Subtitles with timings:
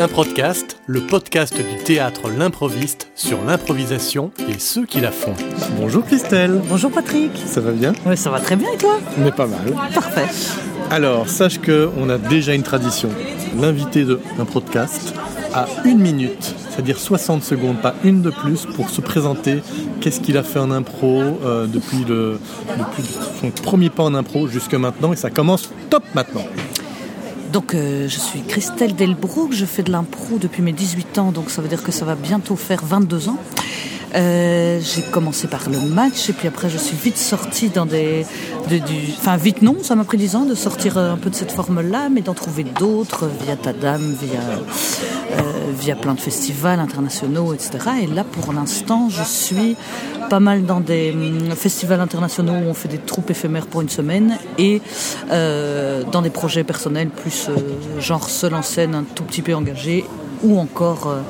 [0.00, 5.34] Un podcast, le podcast du théâtre L'improviste sur l'improvisation et ceux qui la font.
[5.76, 6.62] Bonjour Christelle.
[6.70, 7.30] Bonjour Patrick.
[7.44, 7.92] Ça va bien?
[8.06, 8.98] Oui, ça va très bien et toi?
[9.18, 9.74] On est pas mal.
[9.94, 10.24] Parfait.
[10.90, 13.10] Alors, sache qu'on a déjà une tradition.
[13.60, 15.12] L'invité d'un podcast
[15.52, 19.60] a une minute, c'est-à-dire 60 secondes, pas une de plus, pour se présenter
[20.00, 22.38] qu'est-ce qu'il a fait en impro euh, depuis, le,
[22.70, 23.04] depuis
[23.38, 25.12] son premier pas en impro jusque maintenant.
[25.12, 26.46] Et ça commence top maintenant.
[27.52, 31.50] Donc euh, je suis Christelle Delbrook, je fais de l'impro depuis mes 18 ans, donc
[31.50, 33.38] ça veut dire que ça va bientôt faire 22 ans.
[34.14, 38.26] Euh, j'ai commencé par le match et puis après je suis vite sortie dans des...
[39.18, 41.52] enfin vite non, ça m'a pris 10 ans de sortir euh, un peu de cette
[41.52, 45.42] forme-là, mais d'en trouver d'autres via Tadam, via, euh,
[45.78, 47.78] via plein de festivals internationaux, etc.
[48.02, 49.76] Et là pour l'instant je suis
[50.28, 53.88] pas mal dans des hum, festivals internationaux où on fait des troupes éphémères pour une
[53.88, 54.82] semaine et
[55.28, 57.48] dans des projets personnels plus
[58.00, 60.04] genre seul en scène, un tout petit peu engagé
[60.42, 61.20] ou encore euh,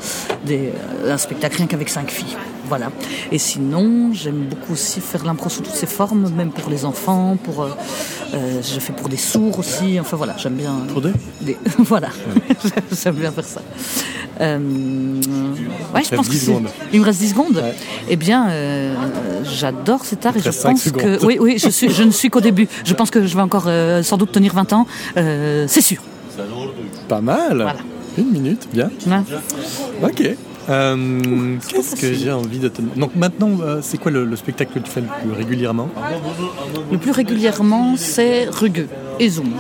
[0.47, 0.73] des,
[1.09, 2.37] un spectacle rien qu'avec cinq filles.
[2.69, 2.91] Voilà.
[3.33, 7.37] Et sinon, j'aime beaucoup aussi faire l'impro sous toutes ses formes, même pour les enfants,
[7.43, 7.71] pour, euh,
[8.35, 9.99] euh, je fais pour des sourds aussi.
[9.99, 10.75] Enfin voilà, j'aime bien.
[10.93, 12.09] Pour des des- voilà,
[13.03, 13.61] j'aime bien faire ça.
[14.41, 14.59] Euh,
[15.95, 16.69] ouais, je pense que 10 c'est- secondes.
[16.93, 17.57] il me reste 10 secondes.
[17.57, 17.75] Ouais.
[18.09, 18.95] Eh bien, euh,
[19.43, 21.03] j'adore cet art et je pense secondes.
[21.03, 22.69] que oui, oui, je, suis, je ne suis qu'au début.
[22.85, 26.01] Je pense que je vais encore euh, sans doute tenir 20 ans, euh, c'est sûr.
[27.09, 27.57] Pas mal.
[27.57, 27.77] Voilà.
[28.21, 28.91] Une minute, bien.
[30.03, 30.23] Ok.
[30.69, 32.81] Euh, Qu'est-ce que j'ai envie de te...
[32.97, 35.89] Donc maintenant, euh, c'est quoi le, le spectacle que tu fais le plus régulièrement?
[36.93, 38.87] Le plus régulièrement, c'est Rugueux
[39.19, 39.53] et Zoom.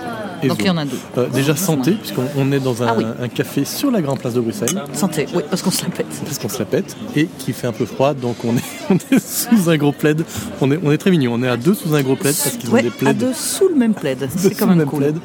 [0.42, 0.98] Et Donc il y en a deux.
[1.18, 3.04] Euh, Déjà santé, puisqu'on on est dans un, Ah oui.
[3.20, 6.06] un café sur la Grande Place de Bruxelles, Santé, oui, parce qu'on se la pète.
[6.24, 8.94] parce qu'on se la pète, et qui fait un peu froid, donc on est, on
[9.14, 10.22] est sous un gros plaid.
[10.62, 12.56] On est, on est très mignon, on est à deux sous un gros plaid, parce
[12.56, 14.28] qu'ils ont des à plaids deux sous le même plaid.
[14.34, 15.00] C'est quand même cool.
[15.00, 15.16] plaid,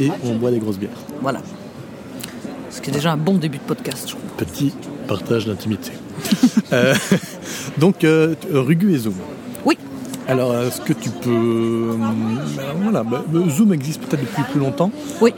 [0.00, 0.90] et on boit des grosses bières.
[1.20, 1.40] Voilà.
[2.72, 4.22] Ce qui est déjà un bon début de podcast, je trouve.
[4.38, 4.72] Petit
[5.06, 5.92] partage d'intimité.
[6.72, 6.94] Euh,
[7.76, 9.12] donc, euh, Rugu et Zoom.
[9.66, 9.76] Oui,
[10.26, 11.28] Alors, est-ce que tu peux...
[11.30, 11.96] euh,
[12.82, 14.90] voilà, bah, Zoom existe peut-être depuis plus longtemps.
[15.20, 15.34] oui.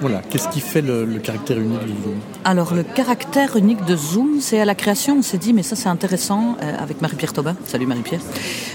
[0.00, 2.14] Voilà, qu'est-ce qui fait le, le caractère unique de Zoom?
[2.44, 5.76] Alors le caractère unique de Zoom, c'est à la création, on s'est dit mais ça
[5.76, 7.56] c'est intéressant euh, avec Marie-Pierre Tobin.
[7.66, 8.20] Salut Marie-Pierre.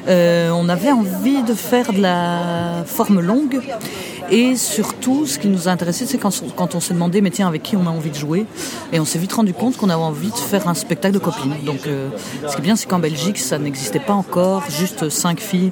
[0.07, 3.59] Euh, on avait envie de faire de la forme longue
[4.31, 7.47] et surtout ce qui nous a intéressé c'est quand, quand on s'est demandé mais tiens
[7.47, 8.45] avec qui on a envie de jouer
[8.93, 11.55] et on s'est vite rendu compte qu'on avait envie de faire un spectacle de copines.
[11.65, 12.09] Donc euh,
[12.47, 15.71] ce qui est bien c'est qu'en Belgique ça n'existait pas encore, juste cinq filles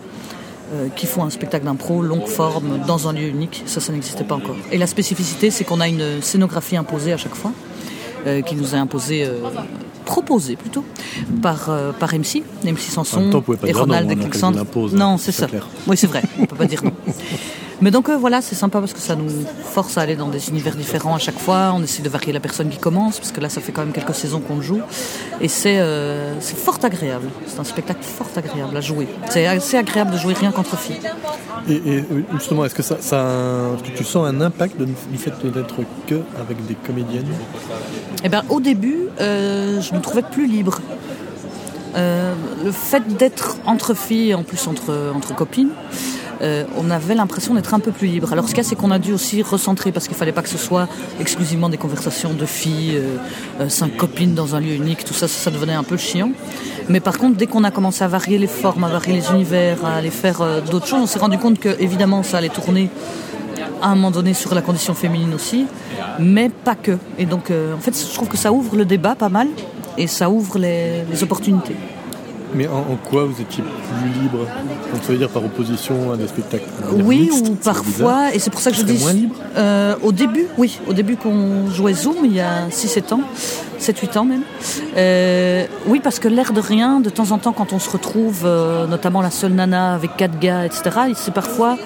[0.74, 3.64] euh, qui font un spectacle d'impro longue forme dans un lieu unique.
[3.66, 4.58] Ça, ça n'existait pas encore.
[4.70, 7.54] Et la spécificité, c'est qu'on a une scénographie imposée à chaque fois,
[8.26, 9.26] euh, qui nous est imposée,
[10.04, 10.84] proposée plutôt,
[11.42, 14.58] par, euh, par MC, MC Sanson temps, et Ronald non, et hein, Alexandre.
[14.58, 15.48] l'impose, Non, hein, c'est c'est ça.
[15.48, 15.68] clair.
[15.86, 16.92] Oui, c'est vrai, on peut pas dire non.
[17.80, 19.30] Mais donc euh, voilà, c'est sympa parce que ça nous
[19.64, 21.72] force à aller dans des univers différents à chaque fois.
[21.76, 23.92] On essaie de varier la personne qui commence, parce que là, ça fait quand même
[23.94, 24.82] quelques saisons qu'on le joue.
[25.42, 27.28] Et c'est euh, c'est fort agréable.
[27.46, 29.08] C'est un spectacle fort agréable à jouer.
[29.30, 31.00] C'est assez agréable de jouer rien qu'entre filles.
[31.70, 35.18] Et, et, euh, justement, est-ce que ça, est-ce que tu sens un impact de- du
[35.18, 35.76] fait de n'être
[36.08, 37.28] que avec des comédiennes?
[38.24, 40.80] Eh ben, au début, euh, je me trouvais plus libre.
[41.96, 45.70] Le fait d'être entre filles, en plus entre, entre copines,
[46.42, 48.32] euh, on avait l'impression d'être un peu plus libre.
[48.32, 50.42] Alors ce qu'il y a, c'est qu'on a dû aussi recentrer parce qu'il fallait pas
[50.42, 50.88] que ce soit
[51.20, 53.18] exclusivement des conversations de filles, euh,
[53.62, 56.32] euh, cinq copines dans un lieu unique, tout ça, ça, devenait un peu chiant.
[56.90, 59.84] Mais par contre, dès qu'on a commencé à varier les formes, à varier les univers,
[59.86, 62.90] à aller faire d'autres choses, on s'est rendu compte que évidemment ça allait tourner
[63.82, 65.66] à un moment donné sur la condition féminine aussi,
[66.20, 66.98] mais pas que.
[67.18, 69.48] Et donc, en fait, je trouve que ça ouvre le débat pas mal
[69.98, 71.76] et ça ouvre les opportunités.
[72.54, 74.40] Mais en, en quoi vous étiez plus libre
[74.94, 76.66] Donc ça veut dire par opposition à des spectacles
[77.04, 79.00] Oui, mixtes, ou parfois, et c'est pour ça que je dis.
[79.00, 80.80] moins libre euh, Au début, oui.
[80.88, 83.22] Au début, qu'on jouait Zoom, il y a 6-7 ans,
[83.80, 84.44] 7-8 ans même.
[84.96, 88.44] Euh, oui, parce que l'air de rien, de temps en temps, quand on se retrouve,
[88.46, 91.78] euh, notamment la seule nana avec quatre gars, etc., c'est parfois.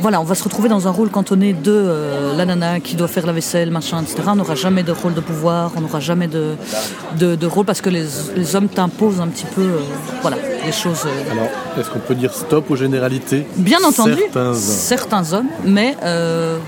[0.00, 3.08] Voilà, on va se retrouver dans un rôle cantonné de euh, la nana qui doit
[3.08, 4.22] faire la vaisselle, machin, etc.
[4.28, 6.54] On n'aura jamais de rôle de pouvoir, on n'aura jamais de,
[7.18, 8.04] de, de rôle parce que les,
[8.36, 9.78] les hommes t'imposent un petit peu, euh,
[10.22, 11.02] voilà, des choses.
[11.06, 13.44] euh, Alors, est-ce qu'on peut dire stop aux généralités?
[13.56, 14.54] Bien entendu, Certains hommes.
[14.54, 15.96] certains hommes, mais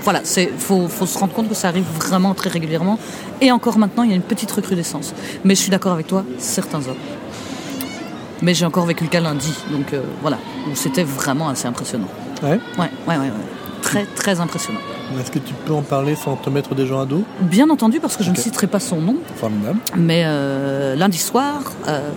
[0.03, 2.99] voilà, c'est faut, faut se rendre compte que ça arrive vraiment très régulièrement.
[3.39, 5.13] Et encore maintenant, il y a une petite recrudescence.
[5.45, 6.95] Mais je suis d'accord avec toi, certains hommes.
[8.41, 10.37] Mais j'ai encore vécu le cas lundi, donc voilà,
[10.69, 12.07] où c'était vraiment assez impressionnant.
[12.43, 12.59] Ouais.
[12.77, 13.31] Ouais, ouais, ouais.
[13.81, 14.79] Très, très impressionnant.
[15.19, 17.23] Est-ce que tu peux en parler sans te mettre des gens à dos?
[17.41, 19.79] Bien entendu, parce que je ne citerai pas son nom, Formidable.
[19.97, 22.11] mais euh, lundi soir, euh,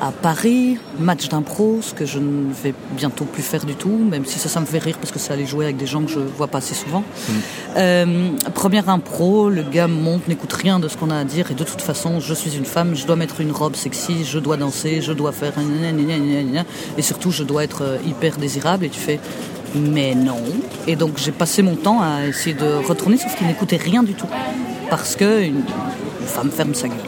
[0.00, 4.24] à Paris, match d'impro, ce que je ne vais bientôt plus faire du tout, même
[4.24, 6.10] si ça, ça me fait rire parce que c'est aller jouer avec des gens que
[6.10, 7.04] je vois pas assez souvent.
[7.76, 11.54] Euh, première impro, le gars monte, n'écoute rien de ce qu'on a à dire et
[11.54, 14.56] de toute façon, je suis une femme, je dois mettre une robe sexy, je dois
[14.56, 15.52] danser, je dois faire
[16.96, 19.20] et surtout je dois être hyper désirable et tu fais
[19.74, 20.40] mais non.
[20.86, 24.14] Et donc j'ai passé mon temps à essayer de retourner sauf qu'il n'écoutait rien du
[24.14, 24.26] tout
[24.88, 25.62] parce que une
[26.26, 26.98] femme ferme sa gueule.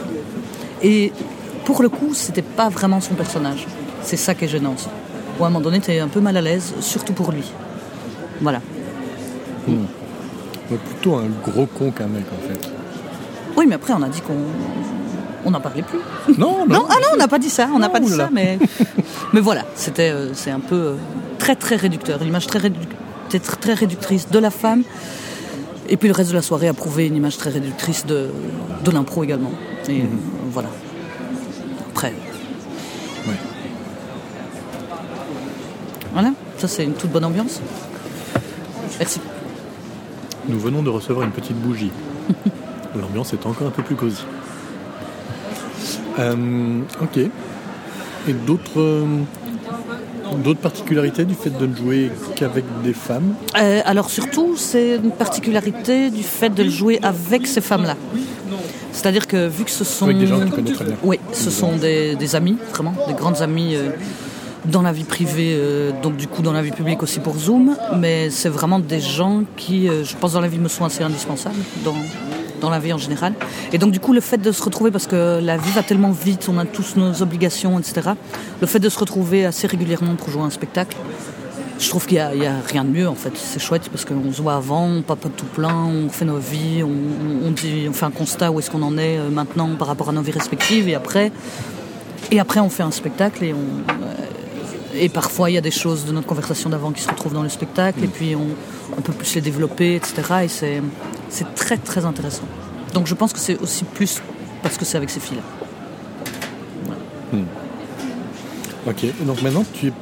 [0.81, 1.11] Et
[1.65, 3.67] pour le coup, c'était pas vraiment son personnage.
[4.01, 4.87] C'est ça qui est gênant aussi.
[5.39, 7.43] Ou à un moment donné, t'es un peu mal à l'aise, surtout pour lui.
[8.41, 8.61] Voilà.
[9.67, 12.69] Donc, plutôt un gros con qu'un mec en fait.
[13.55, 14.33] Oui, mais après, on a dit qu'on
[15.45, 15.99] on n'en parlait plus.
[16.37, 18.57] Non, Non, ah non, on n'a pas dit ça, on n'a pas dit ça, mais,
[19.33, 20.95] mais voilà, c'était, euh, c'est un peu euh,
[21.43, 22.71] très très réducteur, une image très,
[23.59, 24.83] très réductrice de la femme,
[25.89, 28.29] et puis le reste de la soirée a prouvé une image très réductrice de,
[28.85, 29.51] de l'impro également.
[29.89, 30.09] Et Mhm.
[30.53, 30.69] voilà.
[31.91, 32.13] Après.
[33.27, 33.33] Ouais.
[36.13, 37.59] Voilà, ça c'est une toute bonne ambiance.
[38.99, 39.19] Merci.
[40.47, 41.91] Nous venons de recevoir une petite bougie.
[42.95, 44.23] L'ambiance est encore un peu plus cosy.
[46.19, 47.17] Euh, ok.
[48.29, 49.05] Et d'autres euh,
[50.35, 55.11] d'autres particularités du fait de ne jouer qu'avec des femmes Euh, alors surtout, c'est une
[55.11, 57.95] particularité du fait de le jouer avec ces femmes-là.
[58.91, 60.05] C'est-à-dire que vu que ce sont...
[60.05, 60.95] Avec des gens que tu très bien.
[61.03, 63.89] Oui, ce sont des, des amis, vraiment, des grandes amies euh,
[64.65, 67.75] dans la vie privée, euh, donc du coup dans la vie publique aussi pour Zoom,
[67.97, 71.03] mais c'est vraiment des gens qui, euh, je pense, dans la vie me sont assez
[71.03, 71.95] indispensables, dans,
[72.63, 73.33] dans la vie en général.
[73.73, 76.11] Et donc du coup, le fait de se retrouver, parce que la vie va tellement
[76.11, 78.11] vite, on a tous nos obligations, etc.,
[78.61, 80.95] le fait de se retrouver assez régulièrement pour jouer un spectacle,
[81.77, 83.33] je trouve qu'il n'y a, rien de mieux en fait.
[83.35, 86.83] C'est chouette parce qu'on se voit avant, on papote tout plein, on fait nos vies,
[86.83, 90.09] on, dit, on fait un constat où est-ce qu'on en est euh, maintenant par rapport
[90.09, 91.31] à nos vies respectives et après,
[92.31, 93.57] et après on fait un spectacle et on.
[93.57, 94.13] euh,
[94.95, 97.41] et parfois il y a des choses de notre conversation d'avant qui se retrouvent dans
[97.41, 98.45] le spectacle et puis on,
[98.95, 100.13] on peut plus les développer, etc.
[100.43, 100.81] Et c'est,
[101.33, 102.47] c'est très très intéressant.
[102.93, 104.21] Donc je pense que c'est aussi plus
[104.61, 105.43] parce que c'est avec ces filles-là.
[108.87, 109.03] Ok.
[109.05, 109.93] Et donc maintenant tu es,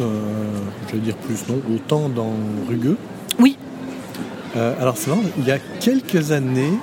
[0.00, 0.20] euh,
[0.88, 2.32] je vais dire plus non, autant dans
[2.68, 2.98] Rugueux.
[3.38, 3.56] Oui,
[4.56, 6.74] Euh, alors c'est marrant, il y a quelques années,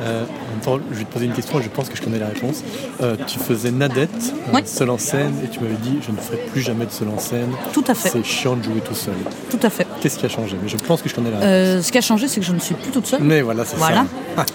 [0.00, 2.02] euh, en même temps, je vais te poser une question et je pense que je
[2.02, 2.62] connais la réponse.
[3.02, 4.10] Euh, tu faisais Nadette,
[4.48, 4.62] euh, Oui.
[4.64, 7.18] seul en scène, et tu m'avais dit je ne ferai plus jamais de seul en
[7.18, 7.50] scène.
[7.72, 9.14] tout à fait, C'est chiant de jouer tout seul.
[9.50, 9.86] tout à fait.
[10.00, 10.56] Qu'est-ce qui a changé?
[10.62, 11.50] Mais je pense que je connais la réponse.
[11.52, 13.20] Euh, ce qui a changé, c'est que je ne suis plus toute seule.
[13.22, 14.04] Mais voilà, c'est Voilà.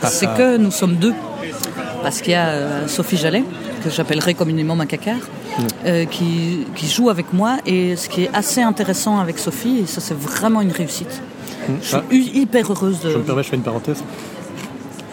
[0.01, 0.07] ça.
[0.09, 1.13] c'est que nous sommes deux.
[2.01, 3.43] Parce qu'il y a Sophie Jallet,
[3.83, 5.17] que j'appellerai communément ma cacare,
[5.85, 7.57] euh, qui, qui joue avec moi.
[7.65, 11.21] Et ce qui est assez intéressant avec Sophie, et ça c'est vraiment une réussite,
[11.81, 13.09] je suis Ah, hyper heureuse de...
[13.09, 14.03] je me permets, je fais une parenthèse.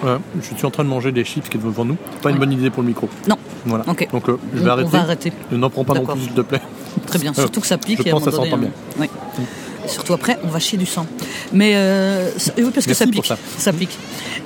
[0.03, 1.97] Je suis en train de manger des chips qui est devant nous.
[2.23, 3.09] Pas une bonne idée pour le micro.
[3.29, 3.85] Non, Voilà.
[3.89, 4.09] Ok.
[4.13, 4.91] Donc euh, je on, vais on arrêter.
[4.91, 5.33] va arrêter.
[5.51, 6.61] Ne N'en prends pas non plus, s'il te plaît.
[7.07, 7.99] Très bien, surtout que ça pique.
[8.03, 8.71] je et à un pense que ça donné, s'entend bien.
[8.71, 9.01] euh,
[9.39, 9.45] oui.
[9.87, 11.07] Surtout après, on va chier du sang.
[11.53, 13.33] Mais euh, oui, parce que Merci ça pour pique.
[13.59, 13.73] ça.
[13.73, 13.99] pique.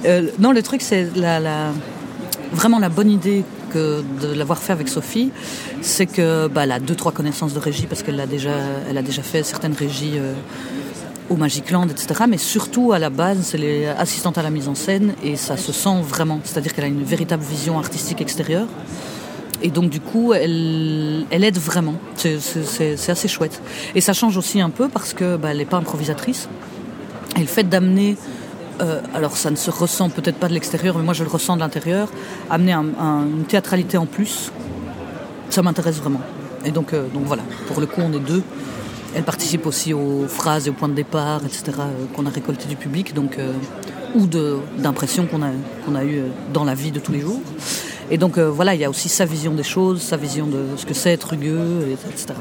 [0.07, 1.73] Euh, non, le truc, c'est la, la-
[2.53, 5.31] vraiment la bonne idée que de l'avoir fait avec Sophie,
[5.83, 8.51] c'est que bah, elle a deux trois connaissances de régie parce qu'elle a déjà,
[8.89, 10.15] elle a déjà fait certaines régies.
[11.31, 12.25] Au Magic Land, etc.
[12.29, 15.57] Mais surtout, à la base, elle est assistante à la mise en scène et ça
[15.57, 16.41] se sent vraiment.
[16.45, 18.67] C'est-à-dire qu'elle a une véritable vision artistique extérieure.
[19.63, 21.95] Et donc, du coup, elle, aide vraiment.
[22.17, 23.61] C'est- C'est c'est- c'est assez chouette.
[23.95, 26.49] Et ça change aussi un peu parce que bah, elle n'est pas improvisatrice.
[27.37, 28.17] Et le fait d'amener,
[28.83, 31.57] euh, alors ça ne se ressent peut-être pas de l'extérieur, mais moi je le ressens
[31.57, 32.09] de l'intérieur,
[32.51, 34.53] amener un- un- une théâtralité en plus,
[35.51, 36.21] ça m'intéresse vraiment.
[36.65, 38.43] Et donc, euh, donc voilà, pour le coup on est deux.
[39.17, 42.67] Elle participe aussi aux phrases et aux points de départ, etc., euh, qu'on a récolté
[42.69, 43.53] du public, donc, euh,
[44.15, 45.49] ou d'impressions qu'on a,
[45.85, 47.41] qu'on a eues euh, dans la vie de tous les jours.
[48.11, 50.59] Et donc euh, voilà, il y a aussi sa vision des choses, sa vision de
[50.77, 52.35] ce que c'est être rugueux, et- etc.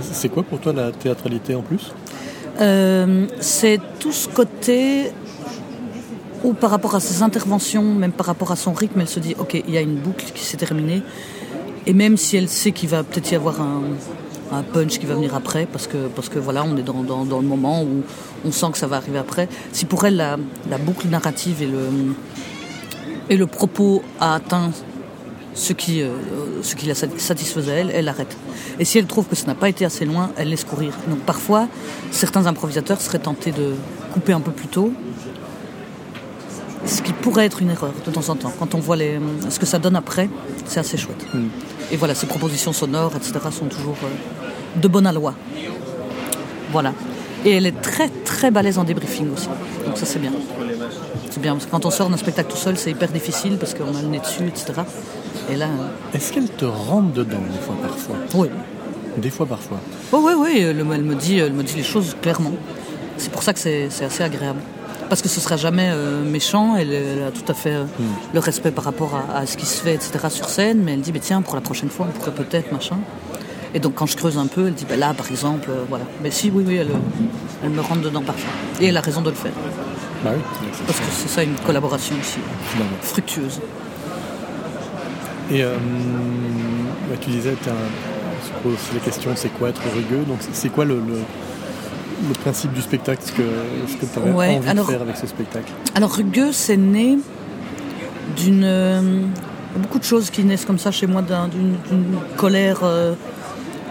[0.00, 1.92] C'est quoi pour toi la théâtralité en plus?
[2.60, 5.12] Euh, c'est tout ce côté
[6.42, 9.34] où par rapport à ses interventions, même par rapport à son rythme, elle se dit
[9.38, 11.02] ok, il y a une boucle qui s'est terminée,
[11.86, 13.82] et même si elle sait qu'il va peut-être y avoir un,
[14.52, 17.40] un punch qui va venir après, parce que parce que voilà, on est dans, dans,
[17.40, 18.02] le moment où
[18.44, 19.48] on sent que ça va arriver après.
[19.72, 22.14] Si pour elle la, boucle narrative et le
[23.30, 24.70] et le propos a atteint
[25.54, 26.08] ce qui, euh,
[26.62, 28.36] ce qui la sat- satisfaisait elle, elle arrête.
[28.78, 30.92] Et si elle trouve que ça n'a pas été assez loin, elle laisse courir.
[31.08, 31.68] Donc parfois,
[32.10, 33.74] certains improvisateurs seraient tentés de
[34.12, 34.92] couper un peu plus tôt,
[36.86, 38.52] ce qui pourrait être une erreur de temps en temps.
[38.58, 39.18] Quand on voit les,
[39.50, 40.30] ce que ça donne après,
[40.64, 41.26] c'est assez chouette.
[41.90, 45.34] Et voilà, ces propositions sonores, etc., sont toujours euh, de bonne aloi.
[46.72, 46.92] Voilà.
[47.44, 49.48] Et elle est très très balèze en débriefing aussi.
[49.86, 50.32] Donc ça c'est bien.
[51.30, 53.74] C'est bien, parce que quand on sort d'un spectacle tout seul, c'est hyper difficile parce
[53.74, 54.72] qu'on a le nez dessus, etc.
[55.50, 55.68] Et là,
[56.12, 58.16] Est-ce qu'elle te rentre dedans des fois parfois?
[58.34, 58.48] Oui.
[59.16, 59.78] Des fois parfois.
[60.12, 62.52] Oui, oui, oui, elle, me- elle me dit, elle me dit les choses clairement.
[63.16, 64.60] C'est pour ça que c'est assez agréable.
[65.08, 67.84] Parce que ce sera jamais euh, méchant, elle, elle a tout à fait euh,
[68.34, 70.12] le respect par rapport à, à ce qui se fait, etc.
[70.28, 72.98] sur scène, mais elle dit, mais tiens, pour la prochaine fois, on pourrait peut-être, machin.
[73.74, 76.04] Et donc quand je creuse un peu, elle dit, bah là, par exemple, euh, voilà.
[76.22, 76.88] Mais si, oui, oui, elle,
[77.64, 78.50] elle me rentre dedans parfois.
[78.80, 79.52] Et elle a raison de le faire.
[80.24, 80.42] Bah oui,
[80.86, 82.38] Parce que c'est ça une collaboration aussi,
[82.72, 82.96] finalement.
[83.00, 83.60] fructueuse.
[85.50, 90.24] Et bah, tu disais, on se pose la question, c'est quoi être rugueux?
[90.26, 91.20] Donc c'est- c'est quoi le, le,
[92.26, 93.42] le principe du spectacle Ce que,
[93.86, 96.76] ce que tu avais Ouais, envie alors- de faire avec ce spectacle Alors rugueux, c'est
[96.76, 97.18] né
[98.36, 99.00] d'une euh,
[99.76, 101.76] beaucoup de choses qui naissent comme ça chez moi, d'un- d'une
[102.36, 103.14] colère euh,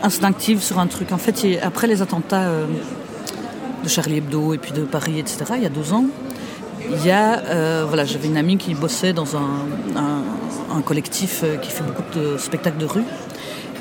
[0.04, 1.12] instinctive sur un truc.
[1.12, 2.66] En fait, il après les attentats euh,
[3.84, 5.46] de Charlie Hebdo et puis de Paris, etc.
[5.58, 6.06] Il y a deux ans,
[6.90, 9.66] il y a voilà, j'avais une amie qui bossait dans un,
[9.96, 13.04] un- un collectif qui fait beaucoup de spectacles de rue.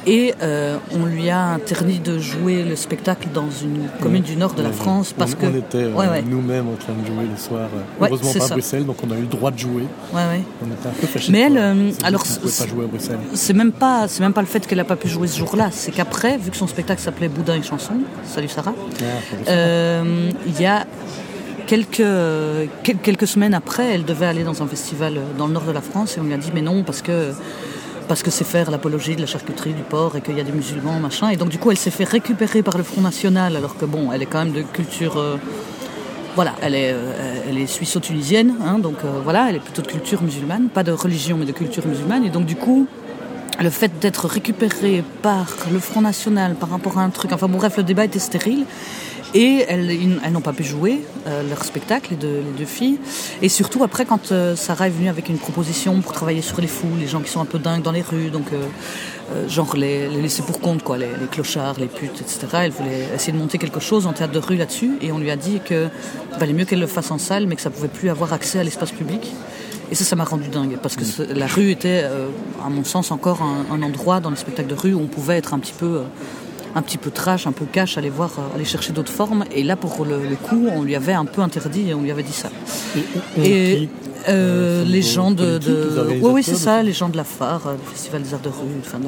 [0.09, 4.55] Et euh, on lui a interdit de jouer le spectacle dans une commune du nord
[4.55, 6.23] de la France parce on, que on était euh, Ouais, ouais.
[6.23, 7.63] nous-mêmes en train de jouer le soir.
[7.75, 8.49] euh, Ouais, heureusement pas à.
[8.51, 9.83] Bruxelles, donc on a eu le droit de jouer.
[10.15, 11.33] On était un peu fâchés.
[11.33, 13.19] Mais elle, euh, alors, pas jouer à Bruxelles.
[13.35, 15.71] C'est même pas, c'est même pas le fait qu'elle a pas pu jouer ce jour-là,
[15.73, 17.95] c'est qu'après, vu que son spectacle s'appelait Boudin et chanson,
[18.25, 18.75] salut Sarah,
[19.49, 20.03] Ah,
[20.47, 20.87] il y a
[21.67, 21.97] quelques
[22.85, 25.81] quel- quelques semaines après, elle devait aller dans un festival dans le nord de la
[25.81, 27.33] France et on lui a dit mais non parce que
[28.09, 30.53] parce que c'est faire l'apologie de la charcuterie du porc et qu'il y a des
[30.53, 31.29] musulmans machin.
[31.31, 34.13] Et donc du coup elle s'est fait récupérer par le Front National alors que bon
[34.13, 35.37] elle est quand même de culture euh,
[36.37, 40.23] voilà, elle est, euh, est suisse-tunisienne, hein, donc euh, voilà, elle est plutôt de culture
[40.23, 42.87] musulmane, pas de religion mais de culture musulmane, et donc du coup,
[43.59, 47.57] le fait d'être récupéré par le Front National par rapport à un truc, enfin bon
[47.57, 48.67] bref, le débat était stérile,
[49.39, 52.99] et elles, n'ont pas pu jouer euh, leur spectacle, les deux, les deux filles,
[53.43, 56.67] et surtout après quand euh, Sarah est venue avec une proposition pour travailler sur les
[56.67, 60.09] fous, les gens qui sont un peu dingues dans les rues, donc euh, genre les,
[60.09, 62.39] les laisser pour compte, quoi, les, les clochards, les putes, etc.
[62.65, 65.31] Elle voulait essayer de monter quelque chose en théâtre de rue là-dessus, et on lui
[65.31, 65.89] a dit que
[66.39, 68.65] valait mieux qu'elle le fasse en salle, mais que ça pouvait plus avoir accès à
[68.65, 69.35] l'espace public.
[69.93, 72.05] Et ça, ça m'a rendu dingue, parce que ce- la rue était,
[72.65, 75.37] à mon sens, encore un, un endroit dans les spectacles de rue où on pouvait
[75.37, 76.01] être un petit peu,
[76.77, 79.45] un petit peu trash, un peu cash, aller voir, euh, aller chercher d'autres formes.
[79.51, 82.11] Et là, pour le, le coup, on lui avait un peu interdit et on lui
[82.11, 82.51] avait dit ça.
[83.43, 83.87] Et, euh,
[84.29, 85.59] euh, les gens de,
[86.11, 88.49] les oui, oui, c'est ça, les gens de la phare, du festival des arts de
[88.49, 89.07] rue, enfin, de-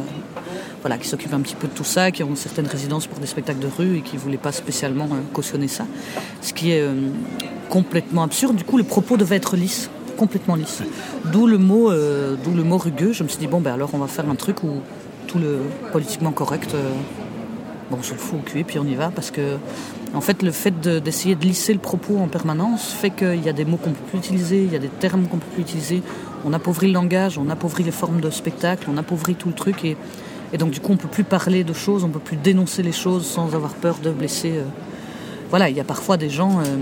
[0.81, 3.27] voilà, qui s'occupent un petit peu de tout ça, qui ont certaines résidences pour des
[3.27, 5.85] spectacles de rue et qui voulaient pas spécialement cautionner ça,
[6.41, 6.95] ce qui est euh,
[7.69, 8.55] complètement absurde.
[8.57, 10.81] Du coup, le propos devait être lisse, complètement lisse.
[11.33, 13.13] D'où le mot, euh, d'où le mot rugueux.
[13.13, 14.69] Je me suis dit bon, ben alors on va faire un truc où
[15.27, 15.59] tout le
[15.93, 16.71] politiquement correct.
[16.75, 16.93] euh,
[17.91, 19.57] Bon, on se le fout au cul puis on y va parce que,
[20.15, 23.49] en fait, le fait de- d'essayer de, lisser le propos en permanence fait qu'il y
[23.49, 25.63] a des mots qu'on peut plus utiliser, il y a des termes qu'on peut plus
[25.63, 26.03] utiliser.
[26.45, 29.85] On appauvrit le langage, on appauvrit les formes de spectacle, on appauvrit tout le truc
[29.85, 29.97] et,
[30.59, 33.27] donc du coup on peut plus parler de choses, on peut plus dénoncer les choses
[33.27, 34.53] sans avoir peur de blesser.
[34.59, 34.65] euh.
[35.51, 36.59] Voilà, il y a parfois des gens.
[36.61, 36.77] euh,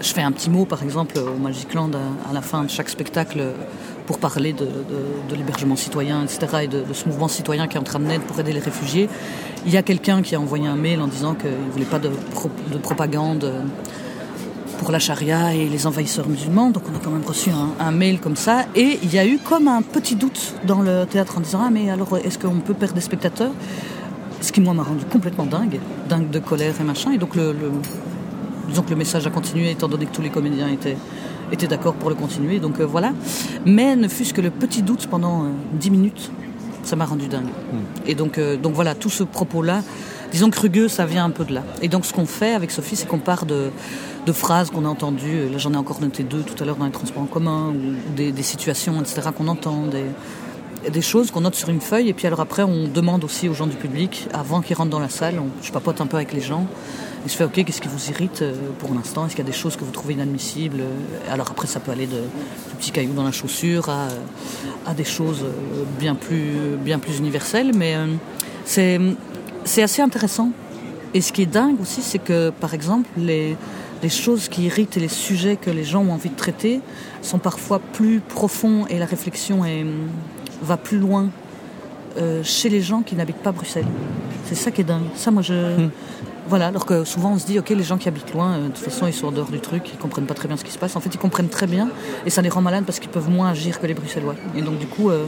[0.00, 2.70] je fais un petit mot, par exemple, au Magic Land à, à la fin de
[2.70, 3.40] chaque spectacle
[4.10, 4.66] pour parler de,
[5.36, 8.40] l'hébergement citoyen, etc., et de, ce mouvement citoyen qui est en train de naître pour
[8.40, 9.08] aider les réfugiés.
[9.66, 12.00] Il y a quelqu'un qui a envoyé un mail en disant qu'il ne voulait pas
[12.00, 13.62] de, pro- de propagande euh,
[14.80, 16.70] pour la charia et les envahisseurs musulmans.
[16.70, 18.64] Donc on a quand même reçu un, mail comme ça.
[18.74, 21.70] Et il y a eu comme un petit doute dans le théâtre en disant Ah,
[21.70, 23.52] mais alors est-ce qu'on peut perdre des spectateurs?
[24.40, 27.12] Ce qui, moi, m'a rendu complètement dingue, dingue de colère et machin.
[27.12, 27.70] Et donc le- le,
[28.90, 30.96] le message a continué étant donné que tous les comédiens étaient,
[31.52, 32.58] étaient d'accord pour le continuer.
[32.58, 33.12] Donc euh, voilà.
[33.66, 36.30] Mais ne fût-ce que le petit doute pendant euh, 10 minutes,
[36.82, 37.48] ça m'a rendu dingue.
[38.06, 39.82] Et donc, euh, donc voilà, tout ce propos-là,
[40.32, 41.62] disons que rugueux, ça vient un peu de là.
[41.82, 43.70] Et donc ce qu'on fait avec Sophie, c'est qu'on part de,
[44.26, 45.48] de phrases qu'on a entendues.
[45.50, 48.14] Là, j'en ai encore noté deux tout à l'heure dans les transports en commun, ou
[48.16, 52.08] des, des situations, etc., qu'on entend, des, des choses qu'on note sur une feuille.
[52.08, 54.98] Et puis alors après, on demande aussi aux gens du public, avant qu'ils rentrent dans
[54.98, 56.66] la salle, on, je papote un peu avec les gens.
[57.24, 59.26] Et je fais, OK, qu'est-ce qui vous irrite euh, pour l'instant?
[59.26, 60.82] Est-ce qu'il y a des choses que vous trouvez inadmissibles?
[61.30, 65.44] Alors après, ça peut aller de, du petit caillou dans la chaussure à, des choses
[65.44, 67.72] euh, bien plus, bien plus universelles.
[67.74, 68.06] Mais euh,
[68.64, 68.98] c'est
[69.64, 70.50] c'est assez intéressant.
[71.12, 73.56] Et ce qui est dingue aussi, c'est que, par exemple, les,
[74.02, 76.80] les choses qui irritent et les sujets que les gens ont envie de traiter
[77.20, 79.62] sont parfois plus profonds et la réflexion
[80.62, 81.28] va plus loin
[82.16, 83.86] euh, chez les gens qui n'habitent pas Bruxelles.
[84.46, 85.04] C'est ça qui est dingue.
[85.14, 85.88] Ça, moi, je.
[86.50, 88.72] Voilà, alors que souvent on se dit, ok, les gens qui habitent loin, euh, de
[88.72, 90.72] toute façon, ils sont en dehors du truc, ils comprennent pas très bien ce qui
[90.72, 90.96] se passe.
[90.96, 91.88] En fait, ils comprennent très bien
[92.26, 94.34] et ça les rend malades parce qu'ils peuvent moins agir que les Bruxellois.
[94.56, 95.26] Et donc, du coup, euh,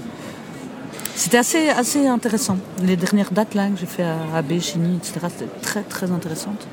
[1.15, 2.59] c'était assez, assez intéressant.
[2.83, 6.67] Les dernières dates là que j'ai fait à AB, Chigny, etc., c'était très, très intéressante.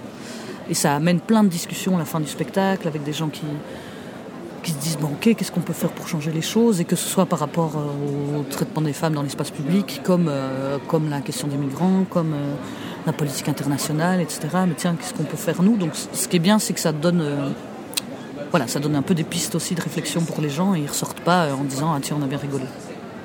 [0.67, 3.45] Et ça amène plein de discussions à la fin du spectacle avec des gens qui,
[4.59, 6.95] qui se disent bon ok qu'est-ce qu'on peut faire pour changer les choses et que
[6.95, 11.09] ce soit par rapport euh, au traitement des femmes dans l'espace public comme euh, comme
[11.09, 12.53] la question des migrants comme euh,
[13.05, 15.77] la politique internationale etc mais tiens qu'est-ce qu'on peut faire nous?
[15.77, 17.23] Donc ce qui est bien c'est que ça donne
[18.51, 20.87] voilà ça donne un peu des pistes aussi de réflexion pour les gens et ils
[20.87, 22.65] ressortent pas en disant ah tiens on a bien rigolé.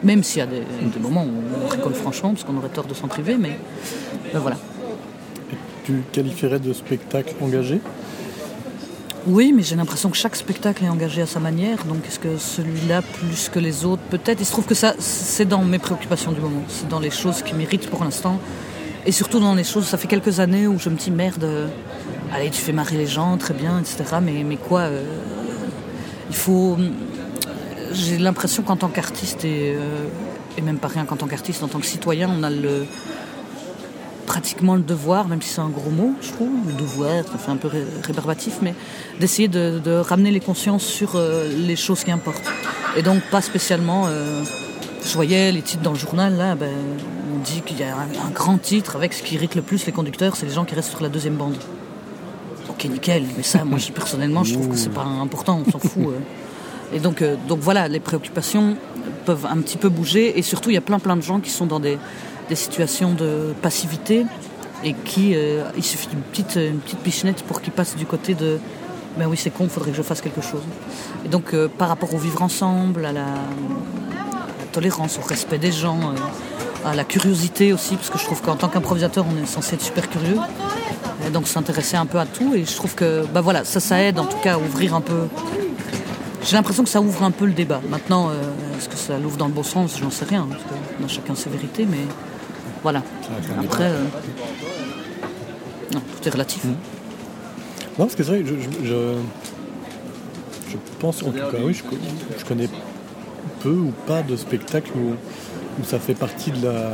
[0.02, 0.62] Même s'il y a des,
[1.00, 3.58] moments où on rigole franchement parce qu'on aurait tort de s'en priver mais
[4.34, 4.56] voilà.
[5.52, 7.80] Et tu qualifierais de spectacle engagé?
[9.26, 12.36] Oui, mais j'ai l'impression que chaque spectacle est engagé à sa manière, donc est-ce que
[12.36, 14.40] celui-là plus que les autres peut-être?
[14.40, 17.42] Il se trouve que ça c'est dans mes préoccupations du moment, c'est dans les choses
[17.42, 18.38] qui méritent pour l'instant.
[19.06, 21.70] Et surtout dans les choses ça fait quelques années où je me dis merde
[22.34, 25.02] allez tu fais marrer les gens très bien etc mais, quoi euh,
[26.28, 26.76] il faut
[27.92, 30.06] j'ai l'impression qu'en tant qu'artiste et, euh,
[30.58, 32.86] et même pas rien qu'en tant qu'artiste en tant que citoyen on a le
[34.34, 37.52] pratiquement le devoir même si c'est un gros mot je trouve le devoir ça fait
[37.52, 38.74] un peu ré rébarbatif mais
[39.20, 42.50] d'essayer de, ramener les consciences sur euh, les choses qui importent
[42.96, 44.42] et donc pas spécialement euh,
[45.06, 46.74] je voyais les titres dans le journal là ben,
[47.32, 49.92] on dit qu'il y a un, grand titre avec ce qui irrite le plus les
[49.92, 51.56] conducteurs c'est les gens qui restent sur la deuxième bande
[52.68, 56.08] ok nickel mais ça moi personnellement je trouve que c'est pas important on s'en fout
[56.08, 56.96] euh.
[56.96, 58.76] et donc euh, donc voilà les préoccupations
[59.26, 61.50] peuvent un petit peu bouger et surtout il y a plein plein de gens qui
[61.50, 61.98] sont dans des
[62.48, 64.26] des situations de passivité
[64.84, 68.34] et qui euh, il suffit d'une petite une petite pichenette pour qu'ils passent du côté
[68.34, 68.58] de
[69.16, 70.62] mais oui c'est con faudrait que je fasse quelque chose.
[71.24, 73.26] Et donc euh, par rapport au vivre ensemble à la,
[74.72, 78.56] tolérance au respect des gens euh, à la curiosité aussi parce que je trouve qu'en
[78.56, 80.36] tant qu'improvisateur on est censé être super curieux.
[81.26, 84.02] Et donc s'intéresser un peu à tout et je trouve que bah voilà ça ça
[84.02, 85.28] aide en tout cas à ouvrir un peu.
[86.42, 87.80] J'ai l'impression que ça ouvre un peu le débat.
[87.88, 88.30] Maintenant
[88.76, 89.96] est-ce que ça l'ouvre dans le bon sens?
[89.98, 92.04] J'en sais rien parce que dans chacun ses vérités mais
[92.84, 93.02] voilà
[93.58, 94.04] après euh...
[95.92, 96.68] non, tout est relatif mmh.
[96.68, 96.76] non
[97.96, 98.94] parce que vrai je, je, je,
[100.70, 102.68] je pense en tout cas oui je, connais
[103.60, 105.14] peu ou pas de spectacle où,
[105.80, 106.90] où ça fait partie de la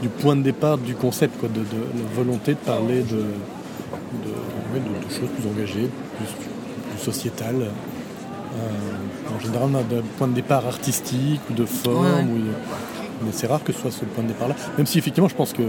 [0.00, 3.24] du point de départ du concept quoi de, la volonté de parler de de,
[4.74, 6.26] de, de, de choses plus engagées plus,
[6.90, 12.06] plus sociétales euh, en général on a de point de départ artistique ou de forme
[12.06, 13.01] ouais.
[13.24, 15.34] Mais c'est rare que ce soit ce point de départ là même si effectivement je
[15.34, 15.62] pense que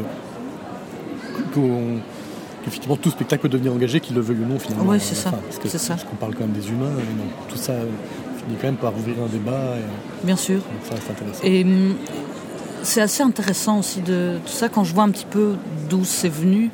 [2.68, 4.86] effectivement tout spectacle peut devenir engagé qu'il le veuille ou non finalement.
[4.86, 5.32] Ouais, c'est ça.
[5.66, 5.96] C'est ça.
[6.10, 9.16] qu'on parle quand même des humains et donc, tout ça finit quand même par ouvrir
[9.24, 10.62] un débat et, bien sûr.
[10.90, 11.44] ça, intéressant.
[11.44, 11.96] et hum,
[12.82, 14.70] c'est assez intéressant aussi de tout ça.
[14.70, 15.56] Quand je vois un petit peu
[15.90, 16.70] d'où c'est venu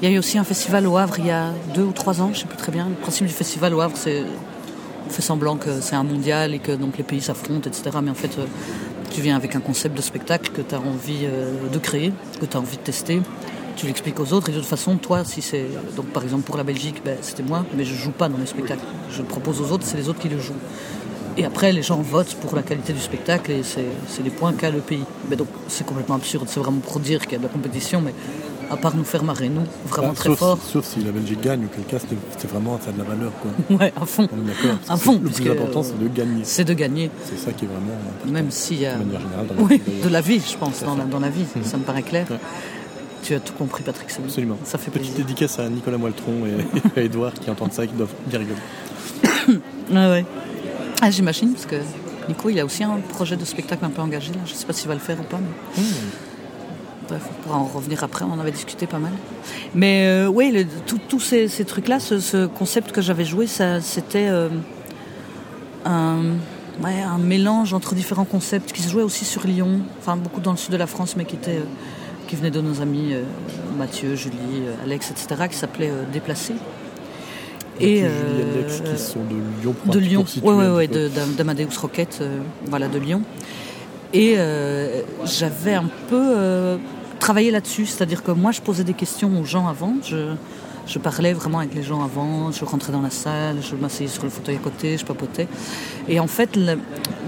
[0.00, 2.30] il y a eu aussi un festival au havre il ya deux ou trois ans
[2.32, 2.88] je sais plus très bien.
[2.88, 4.22] Le principe du festival au havre c'est
[5.06, 8.10] on fait semblant que c'est un mondial et que donc les pays s'affrontent etc mais
[8.10, 8.44] en fait euh,
[9.12, 12.46] tu viens avec un concept de spectacle que tu as envie euh, de créer, que
[12.46, 13.20] tu as envie de tester.
[13.76, 16.58] Tu l'expliques aux autres et de toute façon toi si c'est donc par exemple pour
[16.58, 18.84] la Belgique c'était moi mais je joue pas dans les spectacles.
[19.10, 20.60] Je propose aux autres c'est les autres qui le jouent.
[21.38, 24.70] Et après les gens votent pour la qualité du spectacle et c'est les points qu'a
[24.70, 25.04] le pays.
[25.30, 26.46] Mais donc c'est complètement absurde.
[26.48, 28.14] C'est vraiment pour dire qu'il y a de la compétition mais
[28.70, 30.58] à part nous faire marrer nous vraiment bah, très sauf, fort.
[30.62, 32.04] sauf si la Belgique gagne ou quel cas
[32.38, 33.50] c'est vraiment ça de la valeur quoi.
[33.78, 34.28] Ouais, à fond.
[34.88, 36.42] À fond le plus important c'est de gagner.
[36.44, 37.10] c'est de gagner.
[37.24, 38.32] C'est ça qui est vraiment important.
[38.32, 41.28] même s'il y a générale, oui, de la vie je pense dans la, dans la
[41.28, 41.62] vie mmh.
[41.64, 42.26] ça me paraît clair.
[42.30, 42.38] Ouais.
[43.22, 44.58] tu as tout compris Patrick absolument.
[44.64, 48.14] ça fait petite dédicace à Nicolas Moiltron et à Edouard qui entendent ça qui doivent
[48.26, 49.60] bien rigoler.
[49.94, 50.24] Ah ouais.
[51.02, 51.76] Ah, j'imagine parce que
[52.28, 54.38] Nico il a aussi un projet de spectacle un peu engagé là.
[54.46, 55.82] je sais pas s'il va le faire ou pas mais...
[55.82, 56.31] mmh
[57.12, 59.12] bref on pourra en revenir après on avait discuté pas mal.
[59.74, 60.66] Mais euh, oui
[61.08, 64.48] tous ces, ces trucs là ce, ce concept que j'avais joué c'était euh,
[65.84, 66.22] un,
[66.82, 70.52] ouais, un mélange entre différents concepts qui se jouait aussi sur Lyon enfin beaucoup dans
[70.52, 71.64] le sud de la france mais qui était euh,
[72.28, 73.14] qui venait de nos amis
[73.76, 76.54] mathieu julie alex etc qui s'appelait déplacé
[77.80, 80.24] et euh, qui sont de lyon de lyon.
[80.42, 80.88] ouais, ouais, ouais,
[81.36, 83.22] d'amadeus roquette euh, voilà de lyon.
[84.14, 86.76] Et euh, j'avais un peu euh,
[87.22, 87.86] travaillé là-dessus.
[87.86, 89.94] C'est à dire que moi je posais des questions aux gens avant.
[90.02, 90.34] Je,
[90.88, 92.50] je parlais vraiment avec les gens avant.
[92.50, 95.46] Je rentrais dans la salle je m'asseyais sur le fauteuil à côté je papotais.
[96.08, 96.58] Et en fait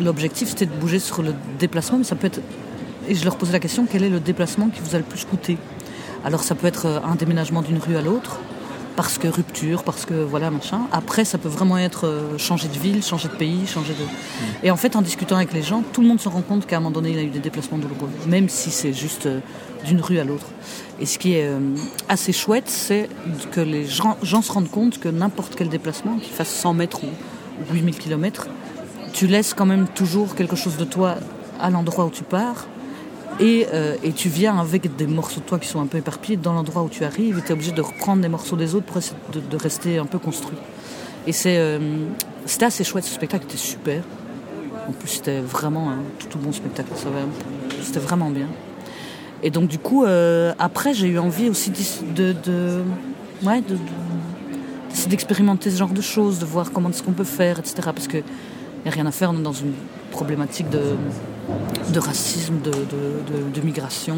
[0.00, 2.40] l'objectif c'était de bouger sur le déplacement mais ça peut être
[3.06, 5.24] et je leur posais la question quel est le déplacement qui vous a le plus
[5.24, 5.58] coûté?
[6.24, 8.40] Alors ça peut être un déménagement d'une rue à l'autre
[8.96, 12.78] parce que rupture parce que voilà machin après ça peut vraiment être euh, changer de
[12.78, 14.64] ville changer de pays changer de mmh.
[14.66, 16.76] et en fait en discutant avec les gens tout le monde se rend compte qu'à
[16.76, 19.40] un moment donné il a eu des déplacements douloureux même si c'est juste euh,
[19.84, 20.46] d'une rue à l'autre
[21.00, 21.58] et ce qui est euh,
[22.08, 23.08] assez chouette c'est
[23.52, 27.00] que les gens, gens se rendent compte que n'importe quel déplacement qui fasse 100 mètres
[27.04, 28.48] ou 8000 km
[29.12, 31.16] tu laisses quand même toujours quelque chose de toi
[31.60, 32.66] à l'endroit où tu pars
[33.40, 36.36] et, euh, et tu viens avec des morceaux de toi qui sont un peu éparpillés
[36.36, 38.86] dans l'endroit où tu arrives et tu es obligé de reprendre des morceaux des autres
[38.86, 39.00] pour
[39.32, 40.56] de, de rester un peu construit
[41.26, 41.78] Et c'est, euh,
[42.46, 44.02] c'était assez chouette, ce spectacle était super.
[44.88, 45.98] En plus, c'était vraiment un
[46.30, 47.26] tout, bon spectacle, ça va-
[47.82, 48.46] c'était vraiment bien.
[49.42, 51.70] Et donc, du coup, euh, après, j'ai eu envie aussi
[52.14, 52.34] de,
[55.08, 57.74] d'expérimenter ce genre de choses, de voir comment est-ce qu'on peut faire, etc.
[57.84, 58.22] Parce qu'il
[58.84, 59.72] n'y a rien à faire, on est dans une
[60.12, 60.80] problématique de,
[61.92, 64.16] de racisme, de, migration,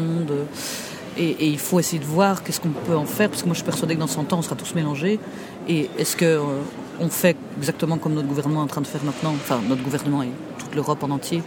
[1.17, 3.59] et, il faut essayer de voir qu'est-ce qu'on peut en faire, parce que moi je
[3.59, 5.19] suis persuadée que dans 100 ans on sera tous mélangés.
[5.67, 9.31] Et est-ce que euh, fait exactement comme notre gouvernement est en train de faire maintenant,
[9.31, 11.41] enfin notre gouvernement et toute l'Europe en entier,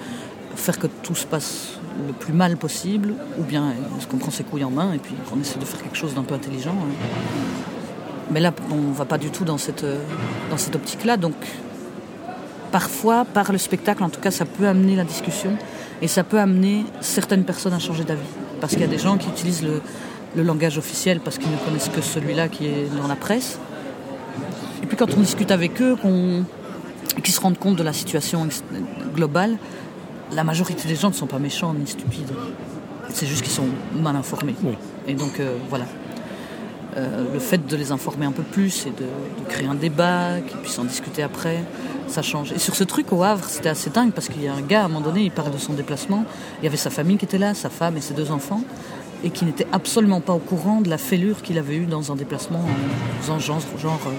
[0.56, 4.44] faire que tout se passe le plus mal possible, ou bien est-ce qu'on prend ses
[4.44, 6.92] couilles en main et puis qu'on essaie de faire quelque chose d'un peu intelligent hein?
[8.32, 9.98] Mais là, on ne va pas du tout dans cette, euh,
[10.50, 11.34] dans cette optique-là, donc
[12.72, 15.56] parfois, par le spectacle, en tout cas, ça peut amener la discussion
[16.02, 18.20] et ça peut amener certaines personnes à changer d'avis.
[18.60, 19.80] Parce qu'il y a des gens qui utilisent le,
[20.36, 23.58] le langage officiel parce qu'ils ne connaissent que celui-là qui est dans la presse.
[24.82, 26.44] Et puis quand on discute avec eux, qu'on,
[27.22, 28.46] qu'ils se rendent compte de la situation
[29.14, 29.58] globale,
[30.32, 32.32] la majorité des gens ne sont pas méchants ni stupides.
[33.12, 34.54] C'est juste qu'ils sont mal informés.
[34.62, 34.74] Oui.
[35.08, 35.86] Et donc euh, voilà.
[36.96, 39.06] Euh, le fait de les informer un peu plus et de,
[39.48, 41.62] créer un débat, qu'ils puissent en discuter après,
[42.08, 42.52] ça change.
[42.52, 44.82] Et sur ce truc au Havre, c'était assez dingue parce qu'il y a un gars,
[44.82, 46.24] à un moment donné, il parle de son déplacement.
[46.60, 48.62] Il y avait sa famille qui était là, sa femme et ses deux enfants,
[49.22, 52.16] et qui n'était absolument pas au courant de la fêlure qu'il avait eue dans un
[52.16, 53.60] déplacement en faisant genre,
[54.06, 54.10] euh,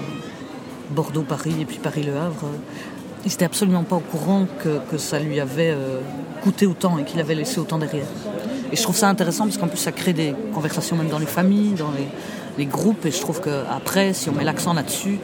[0.90, 2.46] Bordeaux-Paris et puis Paris-Le Havre.
[3.24, 6.00] Il n'était absolument pas au courant que, que ça lui avait euh,
[6.42, 8.06] coûté autant et qu'il avait laissé autant derrière.
[8.72, 11.26] Et je trouve ça intéressant parce qu'en plus ça crée des conversations même dans les
[11.26, 12.08] familles, dans les,
[12.58, 13.04] les groupes.
[13.06, 15.18] Et je trouve qu'après, si on met l'accent là-dessus,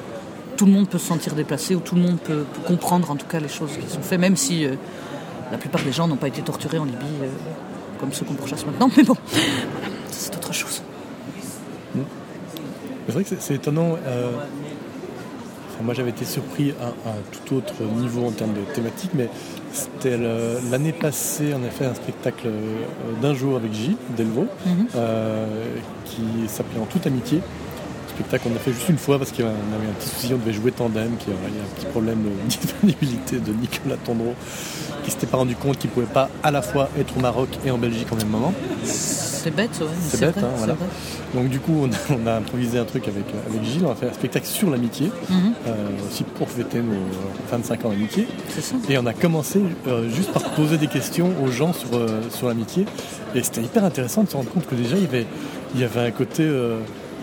[0.57, 3.27] tout le monde peut se sentir déplacé ou tout le monde peut, comprendre en tout
[3.27, 4.75] cas les choses qui sont faites, même si euh,
[5.53, 7.29] la plupart des gens n'ont pas été torturés en Libye euh,
[8.01, 8.91] comme ceux qu'on pourchasse maintenant.
[8.97, 9.17] Mais bon,
[10.11, 10.83] c'est autre chose.
[13.07, 13.97] C'est vrai que c'est étonnant.
[14.07, 14.33] euh,
[15.83, 17.15] moi, j'avais été surpris à un
[17.47, 19.29] tout autre niveau en termes de thématique, mais
[19.73, 20.19] c'était
[20.71, 22.83] l'année passée, on a fait un spectacle euh,
[23.23, 23.97] d'un jour avec J.
[24.17, 24.87] Delvaux, Mhm.
[24.97, 25.47] euh,
[26.05, 27.41] qui s'appelait En toute amitié.
[28.09, 30.53] Spectacle qu'on a fait juste une fois parce qu'on avait un petit souci, on devait
[30.53, 34.35] jouer tandem, qu'il y avait un petit problème de disponibilité de Nicolas Tondreau,
[35.05, 37.71] qui s'était pas rendu compte qu'il pouvait pas à la fois être au Maroc et
[37.71, 38.53] en Belgique en même moment.
[39.43, 40.75] C'est bête, ouais, C'est bête, vrai, hein, voilà.
[40.75, 40.87] vrai.
[41.35, 43.93] Donc du coup, on a, on a improvisé un truc avec, euh, avec Gilles, on
[43.93, 45.75] a fait un spectacle sur l'amitié, Mhm, euh,
[46.09, 46.95] aussi pour fêter nos
[47.51, 48.27] 25 ans d'amitié.
[48.89, 52.49] Et on a commencé euh, juste par poser des questions aux gens sur, euh, sur
[52.49, 52.85] l'amitié.
[53.35, 55.27] Et c'était hyper intéressant de se rendre compte que déjà, il y avait,
[55.75, 56.79] il y avait un côté euh,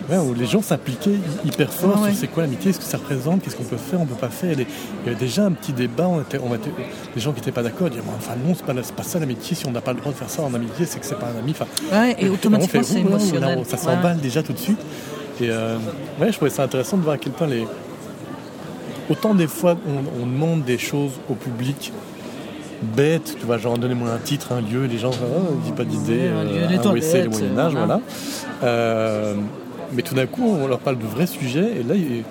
[0.09, 2.83] ouais, où les gens s'impliquaient hy- hyper fort Ouais, sur c'est quoi l'amitié, ce que
[2.85, 4.55] ça représente, qu'est-ce qu'on peut faire, on peut pas faire.
[4.55, 4.63] Les-
[5.03, 6.71] il y avait déjà un petit débat, on était, on était,
[7.15, 9.65] les gens qui n'étaient pas d'accord disaient, enfin non, c'est pas, pas ça l'amitié, si
[9.67, 11.39] on n'a pas le droit de faire ça en amitié, c'est que c'est pas un
[11.39, 11.51] ami.
[11.51, 11.65] Enfin,
[12.17, 13.57] et automatiquement, c'est émotionnel.
[13.59, 14.79] là, ça s'emballe déjà tout de suite.
[15.41, 15.77] Et euh,
[16.21, 17.65] ouais, je trouvais ça intéressant de voir à quel point les.
[19.09, 21.91] Autant des fois on, on demande des choses au public
[22.81, 26.21] bêtes, tu vois, genre donnez-moi un titre, un lieu, les gens, oh, dis pas d'idée,
[26.23, 27.85] euh, un WC, le Moyen-Âge, voilà.
[27.85, 28.01] voilà.
[28.63, 29.33] Euh,
[29.93, 32.23] mais tout d'un coup, on leur parle de vrais sujets et là, ils,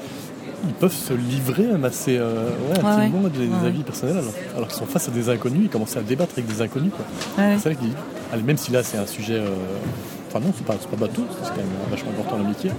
[0.66, 3.30] ils peuvent se livrer même assez euh, ouais, intimement ouais.
[3.30, 6.02] des, des avis personnels alors, alors qu'ils sont face à des inconnus, ils commencent à
[6.02, 6.90] débattre avec des inconnus.
[6.96, 7.04] Quoi.
[7.58, 7.90] C'est vrai qu'il
[8.32, 9.34] allez, même si là c'est un sujet.
[9.34, 9.48] euh,
[10.28, 12.70] Enfin non, c'est pas, pas bateau, c'est quand même vachement important l'amitié.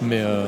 [0.00, 0.46] Mais euh,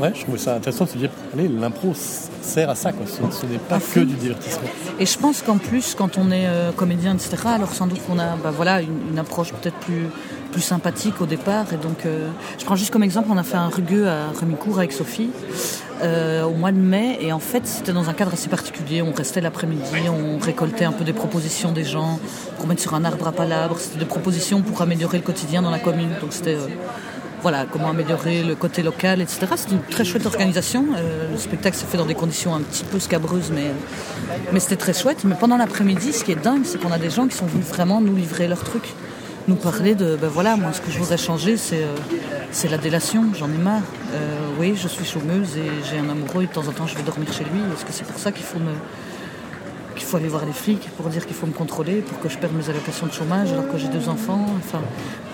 [0.00, 3.06] ouais, je trouvais ça intéressant de se dire, allez, l'impro sert à ça, quoi.
[3.06, 4.00] Ce, ce n'est pas À que fond.
[4.00, 4.68] du divertissement.
[5.00, 8.18] Et je pense qu'en plus, quand on est euh, comédien, etc., alors sans doute qu'on
[8.18, 10.08] a bah, voilà, une, une approche peut-être plus,
[10.50, 11.66] plus sympathique au départ.
[11.72, 14.78] Et donc, euh, je prends juste comme exemple, on a fait un rugueux à Remicourt
[14.78, 15.30] avec Sophie
[16.02, 17.18] euh, au mois de mai.
[17.20, 19.02] Et en fait, c'était dans un cadre assez particulier.
[19.02, 22.18] On restait l'après-midi, on récoltait un peu des propositions des gens
[22.56, 23.78] pour mettre sur un arbre à palabres.
[23.78, 26.10] C'était des propositions pour améliorer le quotidien dans la commune.
[26.20, 26.54] Donc, c'était.
[26.54, 26.66] euh,
[27.40, 29.46] voilà, comment améliorer le côté local, etc.
[29.54, 30.84] C'est une très chouette organisation.
[31.30, 33.70] Le spectacle s'est fait dans des conditions un petit peu scabreuses, mais,
[34.52, 35.22] mais c'était très chouette.
[35.22, 37.64] Mais pendant l'après-midi, ce qui est dingue, c'est qu'on a des gens qui sont venus
[37.64, 38.82] vraiment nous livrer leur truc.
[39.48, 43.24] Nous parler de, ben voilà, moi ce que je voudrais changer, c'est euh, la délation,
[43.34, 43.80] j'en ai marre.
[44.12, 46.94] Euh, oui, je suis chômeuse et j'ai un amoureux et de temps en temps je
[46.94, 47.60] vais dormir chez lui.
[47.74, 48.72] Est-ce que c'est pour ça qu'il faut me
[49.96, 52.36] qu'il faut aller voir les flics pour dire qu'il faut me contrôler, pour que je
[52.36, 54.44] perde mes allocations de chômage alors que j'ai deux enfants.
[54.58, 54.80] Enfin,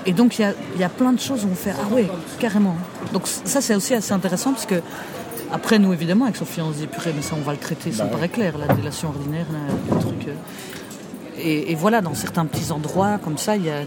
[0.06, 2.08] et donc il y a, y a plein de choses où on fait ah ouais
[2.38, 2.76] carrément.
[3.12, 4.80] Donc ça c'est aussi assez intéressant parce que
[5.52, 7.90] après nous évidemment avec Sophie on se dit purée mais ça on va le traiter,
[7.90, 10.28] ça me paraît clair la délation ordinaire, là, le truc.
[10.28, 10.34] euh.
[11.36, 13.80] Et, et voilà dans certains petits endroits comme ça il y a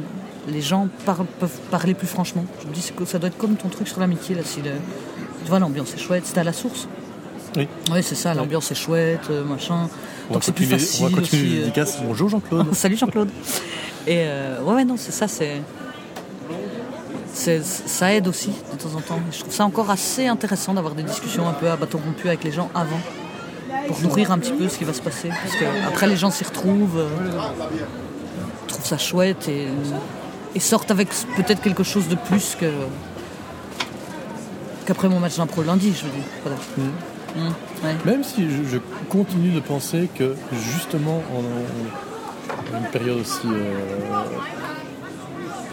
[0.48, 1.26] les gens peuvent
[1.72, 2.46] parler plus franchement.
[2.64, 4.72] Je me dis que ça doit être comme ton truc sur l'amitié là si le,
[5.44, 6.88] tu vois l'ambiance est chouette, c'était à la source.
[7.56, 7.68] Oui.
[7.92, 9.90] Oui, c'est ça, l'ambiance est chouette, euh, machin.
[10.30, 11.58] On Donc c'est plus facile On va continuer aussi.
[11.58, 11.60] euh.
[11.62, 11.98] dédicaces.
[12.04, 12.68] Bonjour Jean-Claude.
[12.74, 13.30] Salut Jean-Claude.
[14.06, 15.62] Et euh, ouais, non, c'est ça, c'est.
[17.34, 19.20] c'est- ça aide aussi de temps en temps.
[19.32, 22.44] Je trouve ça encore assez intéressant d'avoir des discussions un peu à bâton rompu avec
[22.44, 23.00] les gens avant,
[23.88, 25.30] pour nourrir un petit peu ce qui va se passer.
[25.30, 27.08] Parce que après les gens s'y retrouvent, euh,
[28.68, 29.68] trouvent ça chouette et,
[30.58, 32.66] et sortent avec peut-être quelque chose de plus que
[34.88, 36.24] qu'après mon match d'impro lundi, je veux dire.
[36.44, 36.58] Voilà.
[36.78, 37.96] Mm, ouais.
[38.06, 40.36] Même si je, je continue de penser que
[40.74, 44.24] justement en, une période aussi euh,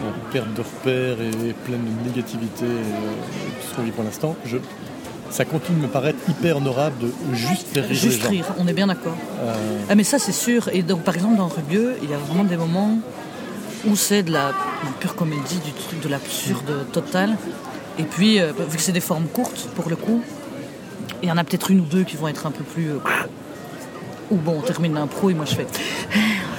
[0.07, 4.03] en perte de repères et pleine de négativité, et, euh, tout ce qu'on vit pour
[4.03, 4.57] l'instant, je,
[5.31, 8.29] ça continue de me paraître hyper honorable de juste faire rire Juste les gens.
[8.29, 9.17] rire, on est bien d'accord.
[9.41, 9.55] Euh,
[9.89, 10.69] Ah mais ça c'est sûr.
[10.73, 12.99] Et donc par exemple dans Rugueux, il y a vraiment des moments
[13.87, 14.51] où c'est de la,
[14.99, 17.37] pure comédie, du truc de l'absurde total.
[17.97, 20.21] Et puis euh, vu que c'est des formes courtes pour le coup,
[21.23, 22.91] il y en a peut-être une ou deux qui vont être un peu plus.
[22.91, 22.99] euh,
[24.31, 25.67] ou bon, on termine l'impro et moi je fais.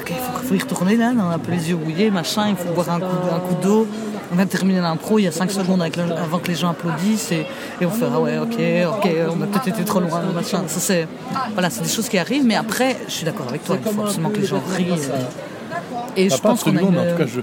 [0.00, 2.50] Ok, il faut, faut y retourner là, on a un peu les yeux mouillés, machin,
[2.50, 3.88] il faut boire un coup, d'eau.
[4.32, 7.44] On a terminé l'impro, il y a 5 secondes avant que les gens applaudissent et,
[7.82, 8.56] on fait ah ouais, ok,
[8.98, 10.62] ok, on a peut-être été trop loin, machin.
[10.68, 11.08] Ça c'est.
[11.54, 14.00] Voilà, c'est des choses qui arrivent, mais après, je suis d'accord avec toi, il faut
[14.00, 14.84] absolument que les gens rient.
[14.84, 15.56] Et
[15.92, 17.40] bah, je pas pense a absolument, mais en tout cas, je,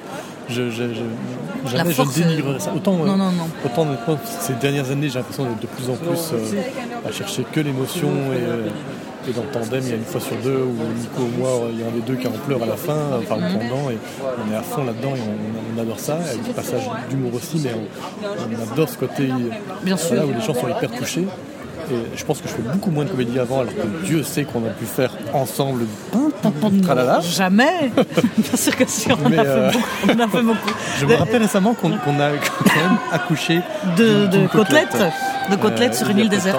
[0.49, 2.73] je, je, je- jamais je ne dénigrerai euh, ça.
[2.75, 3.47] Autant, euh, Non, non, non.
[3.65, 3.87] autant
[4.41, 8.09] ces dernières années, j'ai l'impression d'être de plus en plus euh, à chercher que l'émotion
[8.33, 8.67] et, euh,
[9.29, 11.49] et dans le tandem, il y a une fois sur deux où Nico ou moi,
[11.71, 13.89] il y en a des deux qui en pleurent à la fin, enfin ou pendant,
[13.89, 17.31] et on est à fond là-dedans et on, on adore ça, avec des passages d'humour
[17.35, 18.25] aussi, mais on,
[18.67, 19.29] on adore ce côté
[19.83, 20.23] Bien sûr.
[20.27, 21.25] où les gens sont hyper touchés.
[21.91, 24.43] Et je pense que je fais beaucoup moins de comédie avant, alors que Dieu sait
[24.43, 25.85] qu'on a pu faire ensemble
[26.83, 27.19] tralala.
[27.35, 27.91] Jamais
[28.37, 30.69] Bien sûr que si, on, Mais, en a, euh, fait beaucoup, on a fait beaucoup.
[30.99, 32.29] Je me rappelle récemment qu'on a quand même
[33.11, 33.61] accouché
[33.97, 34.97] De, côtelettes,
[35.51, 36.57] de côtelettes Euh, sur une île déserte.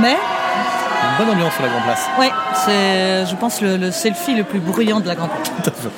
[0.00, 2.06] Mais, Une bonne ambiance sur la Grande Place.
[2.18, 2.30] ouais,
[2.64, 5.30] c'est, je pense, le, le selfie le plus bruyant de la grande.
[5.62, 5.88] Tout à fait.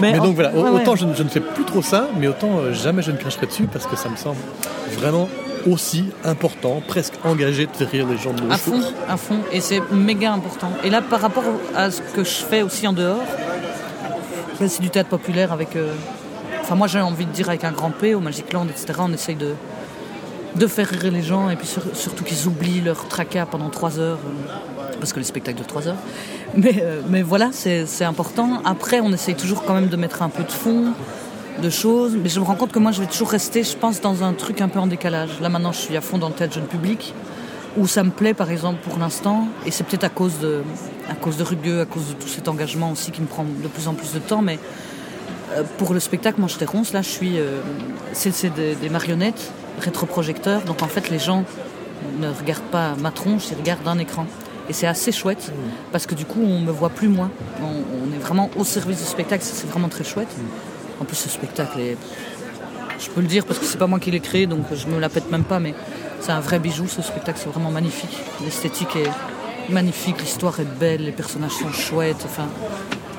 [0.00, 0.80] Mais, Mais en- donc voilà, ouais, ouais.
[0.82, 3.16] autant je, ne- je ne fais plus trop ça, mais autant euh, jamais je ne
[3.16, 4.36] cracherai dessus parce que ça me semble
[4.98, 5.28] vraiment
[5.68, 9.38] aussi important, presque engagé de faire rire les gens de nos À fond, à fond.
[9.52, 10.70] Et c'est méga important.
[10.84, 11.44] Et là, par rapport
[11.74, 13.22] à ce que je fais aussi en dehors,
[14.60, 15.76] là, c'est du théâtre populaire avec.
[15.76, 15.92] euh,
[16.62, 19.00] Enfin, moi, j'ai envie de dire avec un grand P, au Magic Land, etc.
[19.00, 19.54] On essaye de,
[20.54, 23.98] de faire rire les gens et puis sur- surtout qu'ils oublient leur tracas pendant trois
[23.98, 24.18] heures.
[24.24, 25.96] euh, parce que le spectacle dure trois heures.
[26.54, 28.60] Mais, euh, mais voilà, c'est c'est important.
[28.64, 30.92] Après, on essaye toujours quand même de mettre un peu de fond,
[31.60, 32.16] de choses.
[32.20, 34.32] Mais je me rends compte que moi, je vais toujours rester, je pense, dans un
[34.32, 35.40] truc un peu en décalage.
[35.40, 37.14] Là, maintenant, je suis à fond dans le théâtre jeune public
[37.76, 40.62] où ça me plaît par exemple pour l'instant et c'est peut-être à cause de
[41.08, 43.68] à cause de Rugueux, à cause de tout cet engagement aussi qui me prend de
[43.68, 44.58] plus en plus de temps mais
[45.52, 47.60] euh, pour le spectacle Manche Ronce là je suis euh,
[48.12, 50.62] c'est des, des marionnettes rétroprojecteurs.
[50.62, 51.44] Donc en fait les gens
[52.18, 54.26] ne regardent pas ma tronche ils regardent un écran.
[54.68, 55.52] Et c'est assez chouette
[55.90, 57.30] parce que du coup on me voit plus moi.
[57.62, 60.28] On, on est vraiment au service du spectacle c'est vraiment très chouette
[61.00, 61.96] en plus ce spectacle est
[63.00, 65.00] je peux le dire parce que c'est pas moi qui l'ai créé, donc je me
[65.00, 65.74] la pète même pas, mais
[66.20, 68.16] c'est un vrai bijou ce spectacle, c'est vraiment magnifique.
[68.44, 72.46] L'esthétique est magnifique, l'histoire est belle, les personnages sont chouettes, enfin,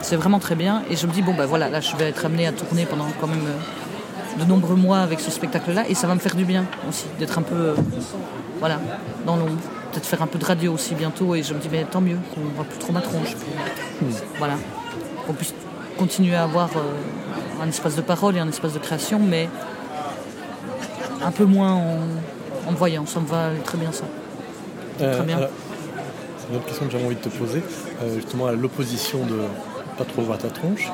[0.02, 0.84] c'est vraiment très bien.
[0.90, 3.08] Et je me dis, bon, ben voilà, là je vais être amenée à tourner pendant
[3.20, 6.46] quand même euh, de nombreux mois avec ce spectacle-là, et ça va me faire du
[6.46, 7.76] bien aussi, d'être un peu, euh,
[8.60, 8.80] voilà,
[9.26, 9.58] dans l'ombre.
[9.92, 12.18] Peut-être faire un peu de radio aussi bientôt, et je me dis, mais tant mieux,
[12.34, 13.36] qu'on voit plus trop ma tronche.
[13.36, 14.54] Puis, Voilà,
[15.26, 15.54] qu'on puisse
[15.98, 16.82] continuer à avoir euh,
[17.62, 19.48] un espace de parole et un espace de création, mais
[21.24, 23.06] un peu moins en, voyant.
[23.06, 24.06] Ça me va très bien ça.
[25.02, 25.38] Euh, bien.
[25.38, 25.50] alors,
[26.40, 27.62] c'est une autre question que j'avais envie de te poser,
[28.04, 29.40] euh, justement à l'opposition de
[29.98, 30.90] pas trop voir ta tronche,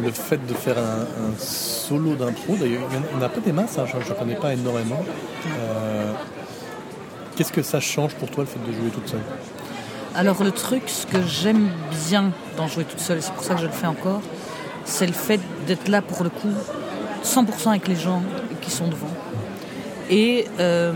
[0.00, 3.22] le fait de faire un, un solo d'impro, d'ailleurs il y en a- il n'y
[3.22, 5.00] en a pas des masses, hein, je ne connais pas énormément.
[5.46, 6.12] Euh,
[7.34, 9.20] Qu'est-ce que ça change pour toi le fait de jouer toute seule?
[10.14, 11.70] Alors le truc, ce que j'aime
[12.08, 14.20] bien dans jouer toute seule, et c'est pour ça que je le fais encore,
[14.84, 16.52] c'est le fait d'être là pour le coup
[17.24, 18.22] 100% avec les gens
[18.60, 19.10] qui sont devant.
[20.10, 20.92] Et, euh,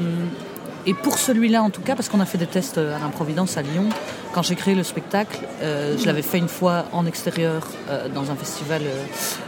[0.85, 3.63] et pour celui-là en tout cas, parce qu'on a fait des tests à l'Improvidence à
[3.63, 3.89] Lyon,
[4.33, 8.31] quand j'ai créé le spectacle, euh, je l'avais fait une fois en extérieur euh, dans
[8.31, 9.05] un festival, euh,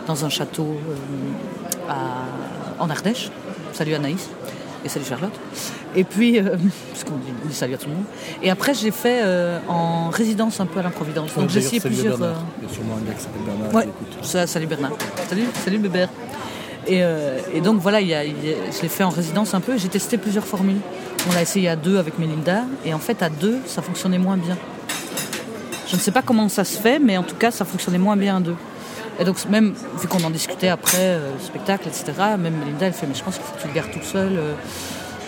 [0.06, 0.76] dans un château
[1.88, 1.92] euh,
[2.78, 3.30] en Ardèche.
[3.74, 4.28] Salut Anaïs
[4.84, 5.32] et salut Charlotte.
[5.96, 6.56] Et puis, euh,
[6.92, 8.04] parce qu'on dit, dit salut à tout le monde.
[8.42, 11.34] Et après, j'ai fait euh, en résidence un peu à l'Improvidence.
[11.34, 12.18] Donc j'ai essayé plusieurs.
[12.18, 12.36] Bernard.
[12.38, 13.88] euh, Il y a sûrement un gars qui s'appelle Bernard Ouais,
[14.22, 14.92] ça, salut Bernard.
[15.28, 16.08] Salut, salut Bébert.
[16.86, 19.10] Et, euh, et donc voilà, il y a- il y a- je l'ai fait en
[19.10, 19.76] résidence un peu.
[19.76, 20.80] J'ai testé plusieurs formules.
[21.28, 22.62] On l'a essayé à deux avec Mélinda.
[22.86, 24.56] Et en fait, à deux, ça fonctionnait moins bien.
[25.86, 28.16] Je ne sais pas comment ça se fait, mais en tout cas, ça fonctionnait moins
[28.16, 28.54] bien à deux.
[29.18, 32.92] Et donc, même vu qu'on en discutait après euh, le spectacle, etc., même Mélinda, elle
[32.92, 34.36] fait Mais je pense qu'il faut que tu le gardes toute seule.
[34.36, 34.54] euh.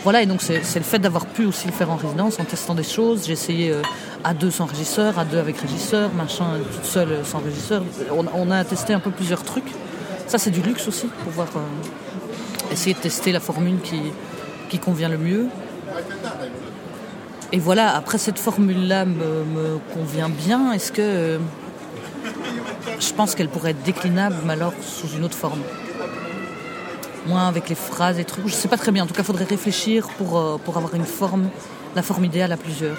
[0.02, 2.74] Voilà, et donc c'est le fait d'avoir pu aussi le faire en résidence, en testant
[2.74, 3.26] des choses.
[3.26, 3.82] J'ai essayé euh,
[4.24, 7.82] à deux sans régisseur, à deux avec régisseur, machin, toute seule sans régisseur.
[8.10, 9.70] On, a testé un peu plusieurs trucs.
[10.26, 11.48] Ça, c'est du luxe aussi, pouvoir
[12.72, 14.00] essayer de tester la formule qui,
[14.70, 15.48] qui convient le mieux.
[17.52, 21.38] Et voilà, après cette formule-là me, me convient bien, est-ce que
[22.98, 25.60] je pense qu'elle pourrait être déclinable, mais alors sous une autre forme
[27.26, 29.04] Moins avec les phrases et trucs, je sais pas très bien.
[29.04, 31.50] En tout cas, il faudrait réfléchir pour, euh, pour avoir une forme,
[31.94, 32.96] la forme idéale à plusieurs.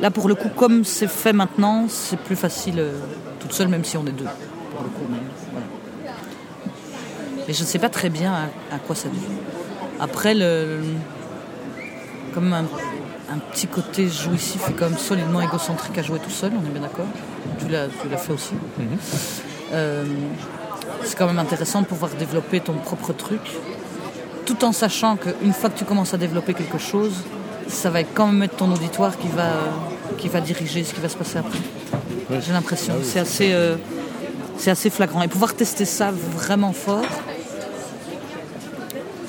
[0.00, 2.98] Là, pour le coup, comme c'est fait maintenant, c'est plus facile euh,
[3.38, 4.26] toute seule, même si on est deux.
[4.74, 5.04] Pour le coup,
[5.52, 5.66] voilà.
[7.46, 8.32] Mais je ne sais pas très bien
[8.72, 9.20] à, quoi ça dure.
[10.00, 10.80] Après, le-
[12.34, 12.64] comme un,
[13.32, 16.70] un petit côté jouissif et quand même solidement égocentrique à jouer tout seul, on est
[16.72, 17.06] bien d'accord
[17.58, 18.54] Tu l'as fait aussi.
[19.72, 20.04] Euh,
[21.04, 23.40] c'est quand même intéressant de pouvoir développer ton propre truc,
[24.44, 27.12] tout en sachant qu'une fois que tu commences à développer quelque chose,
[27.68, 29.50] ça va quand même être ton auditoire qui va,
[30.18, 31.58] qui va diriger ce qui va se passer après.
[32.40, 32.94] J'ai l'impression.
[32.96, 33.08] Ah oui.
[33.10, 33.76] C'est assez, euh,
[34.66, 35.22] assez flagrant.
[35.22, 37.04] Et pouvoir tester ça vraiment fort,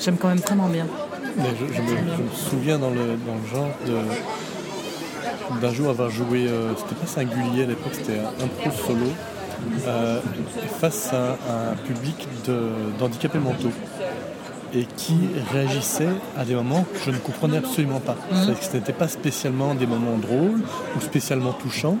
[0.00, 0.86] j'aime quand même vraiment bien.
[1.36, 3.92] Mais je, je me, je me souviens dans le, dans le genre de-
[5.60, 9.10] d'un jour avoir joué, euh, c'était pas singulier à l'époque, c'était un pro solo,
[9.86, 10.20] euh,
[10.80, 11.32] face à
[11.72, 12.28] un public
[12.98, 13.72] d'handicapés mentaux
[14.74, 15.16] et qui
[15.52, 18.16] réagissait à des moments que je ne comprenais absolument pas.
[18.30, 20.62] Que ce n'était pas spécialement des moments drôles
[20.96, 21.96] ou spécialement touchants.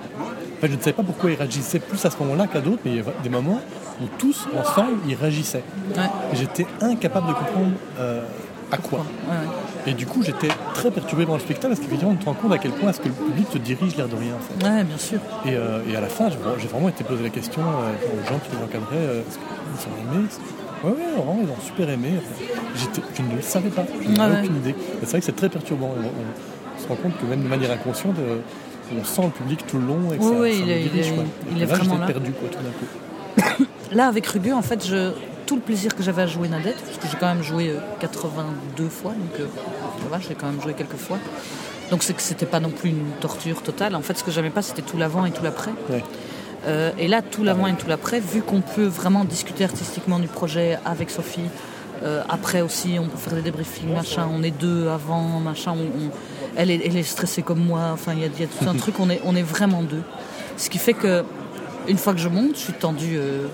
[0.58, 2.92] Enfin, je ne savais pas pourquoi ils réagissaient plus à ce moment-là qu'à d'autres, mais
[2.92, 3.60] il y avait des moments
[4.02, 5.62] où tous, ensemble, ils réagissaient.
[5.96, 6.02] Ouais.
[6.32, 8.24] J'étais incapable de comprendre euh,
[8.74, 8.98] à quoi.
[9.00, 9.04] Ouais,
[9.36, 9.90] ouais.
[9.90, 12.52] Et du coup, j'étais très perturbé dans le spectacle parce qu'effectivement, on te rend compte
[12.52, 14.34] à quel point est-ce que le public te dirige l'air de rien.
[14.34, 14.66] en fait.
[14.66, 15.18] Ouais, bien sûr.
[15.44, 18.38] Et, euh, et à la fin, j'ai vraiment été posé la question euh, aux gens
[18.38, 19.38] qui les encadraient euh, est-ce
[19.84, 20.26] qu'ils ont aimé
[20.84, 22.08] Oui, oui, vraiment, ils ont super aimé.
[22.18, 22.44] Enfin,
[22.76, 24.44] j'étais- je ne le savais pas, je n'avais Ouais, ouais.
[24.44, 24.74] aucune idée.
[25.02, 25.90] C'est vrai que c'est très perturbant.
[25.96, 28.16] On, on se rend compte que même de manière inconsciente,
[28.98, 31.08] on sent le public tout le long et que Oui, ça, oui, ça il dirige,
[31.08, 31.14] est-
[31.52, 32.06] il est là, vraiment là.
[32.06, 33.64] perdu quoi, tout d'un coup.
[33.92, 35.12] Là, avec Rugu, en fait, je,
[35.46, 37.78] tout le plaisir que j'avais à jouer Nadette, parce que j'ai quand même joué euh,
[38.00, 39.46] 82 fois, donc euh,
[40.10, 41.18] va, j'ai quand même joué quelques fois.
[41.90, 43.94] Donc c'est que c'était pas non plus une torture totale.
[43.94, 45.70] En fait, ce que j'aimais pas, c'était tout l'avant et tout l'après.
[45.90, 46.02] Ouais.
[46.66, 50.28] Euh, et là, tout l'avant et tout l'après, vu qu'on peut vraiment discuter artistiquement du
[50.28, 51.42] projet avec Sophie,
[52.02, 56.06] euh, après aussi, on peut faire des débriefings, machin, on est deux avant, machin, on-
[56.06, 56.10] on-
[56.56, 58.68] elle, est, elle est stressée comme moi, enfin, il y a, il y a tout
[58.68, 60.02] un truc, on est, on est vraiment deux.
[60.56, 61.22] Ce qui fait que,
[61.86, 63.46] une fois que je monte, je suis tendue, euh,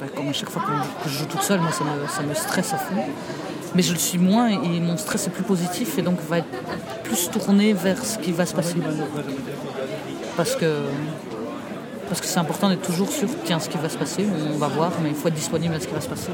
[0.00, 2.72] bah, comme chaque fois que, je joue toute seule, moi, ça me, ça me stresse
[2.72, 2.94] à fond.
[3.74, 6.46] Mais je le suis moins et mon stress est plus positif et donc va être
[7.02, 8.76] plus tourné vers ce qui va se passer.
[10.36, 10.82] Parce que
[12.08, 14.68] parce que c'est important d'être toujours sûr, tiens, ce qui va se passer, on va
[14.68, 16.30] voir, mais il faut être disponible à ce qui va se passer.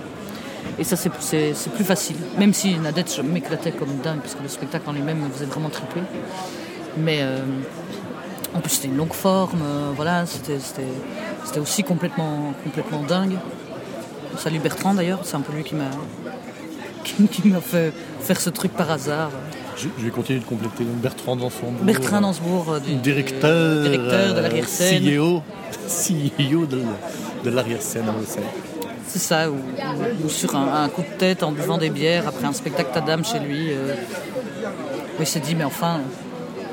[0.79, 2.17] Et ça, c'est- c'est c'est plus facile.
[2.39, 5.45] Même si Nadette, je m'éclatais comme dingue, parce que le spectacle en lui-même me faisait
[5.47, 6.01] vraiment triper.
[6.99, 7.39] Mais euh,
[8.55, 10.59] en plus, c'était une longue forme, euh, voilà, c'était-
[11.45, 13.37] c'était aussi complètement, complètement dingue.
[14.39, 15.91] Salut Bertrand d'ailleurs, c'est un peu lui qui m'a
[17.31, 19.31] qui, m'a fait faire ce truc par hasard.
[19.77, 20.85] Je, je vais continuer de compléter.
[20.85, 21.83] Donc Bertrand Dansombourg.
[21.85, 25.03] Bertrand Dansbourg, euh, du, directeur, du- directeur de euh, l'arrière-scène.
[25.05, 25.43] CEO,
[25.89, 26.83] CEO de,
[27.45, 28.13] de l'arrière-scène à.
[29.09, 32.29] C'est ça, ou, ou- ou sur un, un coup de tête en buvant des bières
[32.29, 33.71] après un spectacle Tadam chez lui.
[33.73, 33.95] euh,
[35.19, 36.01] où il s'est dit, mais enfin,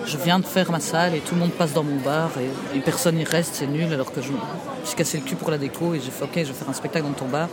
[0.07, 2.77] je viens de faire ma salle et tout le monde passe dans mon bar et,
[2.77, 4.37] et personne n'y reste, c'est nul, alors que je me
[4.85, 6.73] suis cassé le cul pour la déco et j'ai fait, ok, je vais faire un
[6.73, 7.49] spectacle dans ton bar.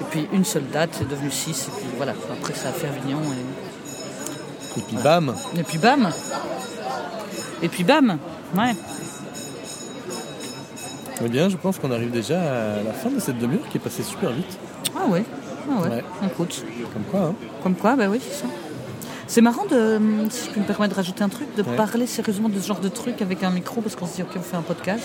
[0.00, 2.86] Et puis une seule date, c'est devenu six, et puis voilà, après ça a fait
[2.88, 3.20] Avignon.
[4.76, 6.08] Et, Et puis bam, et puis bam
[7.62, 8.18] Et puis bam
[8.56, 8.74] Ouais.
[11.24, 13.80] eh bien, je pense qu'on arrive déjà à la fin de cette demi-heure qui est
[13.80, 14.58] passée super vite.
[14.96, 15.24] Ah ouais,
[15.70, 15.88] ah ouais.
[15.88, 16.04] Ouais.
[16.26, 16.64] écoute.
[16.92, 17.34] Comme quoi, hein.
[17.62, 18.46] Comme quoi, bah oui, c'est ça.
[19.28, 21.76] C'est marrant de, si je peux me permettre de rajouter un truc, de Ouais.
[21.76, 24.30] parler sérieusement de ce genre de truc avec un micro parce qu'on se dit ok
[24.36, 25.04] on fait un podcast.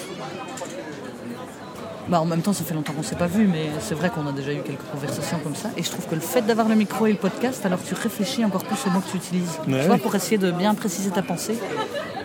[2.10, 4.28] Bah en même temps ça fait longtemps qu'on s'est pas vu mais c'est vrai qu'on
[4.28, 6.76] a déjà eu quelques conversations comme ça et je trouve que le fait d'avoir le
[6.76, 9.58] micro et le podcast alors tu réfléchis encore plus aux mots que tu utilises.
[9.68, 9.82] Ouais.
[9.82, 11.58] Tu vois pour essayer de bien préciser ta pensée.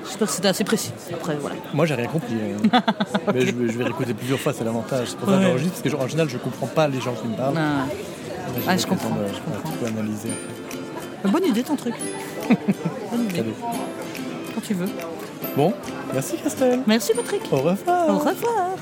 [0.05, 0.91] J'espère que c'était assez précis.
[1.13, 1.55] Après voilà.
[1.75, 2.35] Moi, j'ai rien compris.
[2.73, 2.81] hein.
[3.35, 5.09] Mais je, vais- je vais réécouter plusieurs fois, c'est l'avantage.
[5.11, 5.47] C'est pour ça que Ouais.
[5.47, 7.55] j'enregistre, parce que en général, je comprends pas les gens qui me parlent.
[7.59, 7.85] Ah,
[8.67, 9.71] Ah, je comprends, de- je de comprends.
[9.79, 10.31] tout analyser.
[11.25, 11.95] Bonne idée ton truc.
[13.11, 13.45] bonne idée.
[14.55, 14.89] Quand tu veux.
[15.57, 15.73] Bon,
[16.13, 16.81] merci Christelle.
[16.87, 17.43] Merci Patrick.
[17.51, 17.77] Au revoir.
[18.09, 18.77] Au revoir.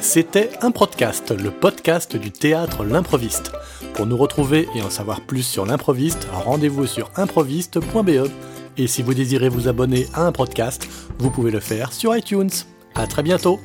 [0.00, 3.52] C'était un podcast, le podcast du théâtre L'improviste.
[3.94, 8.30] Pour nous retrouver et en savoir plus sur l'improviste, rendez-vous sur improviste.be.
[8.76, 10.86] Et si vous désirez vous abonner à un podcast,
[11.18, 12.50] vous pouvez le faire sur iTunes.
[12.94, 13.58] À très bientôt.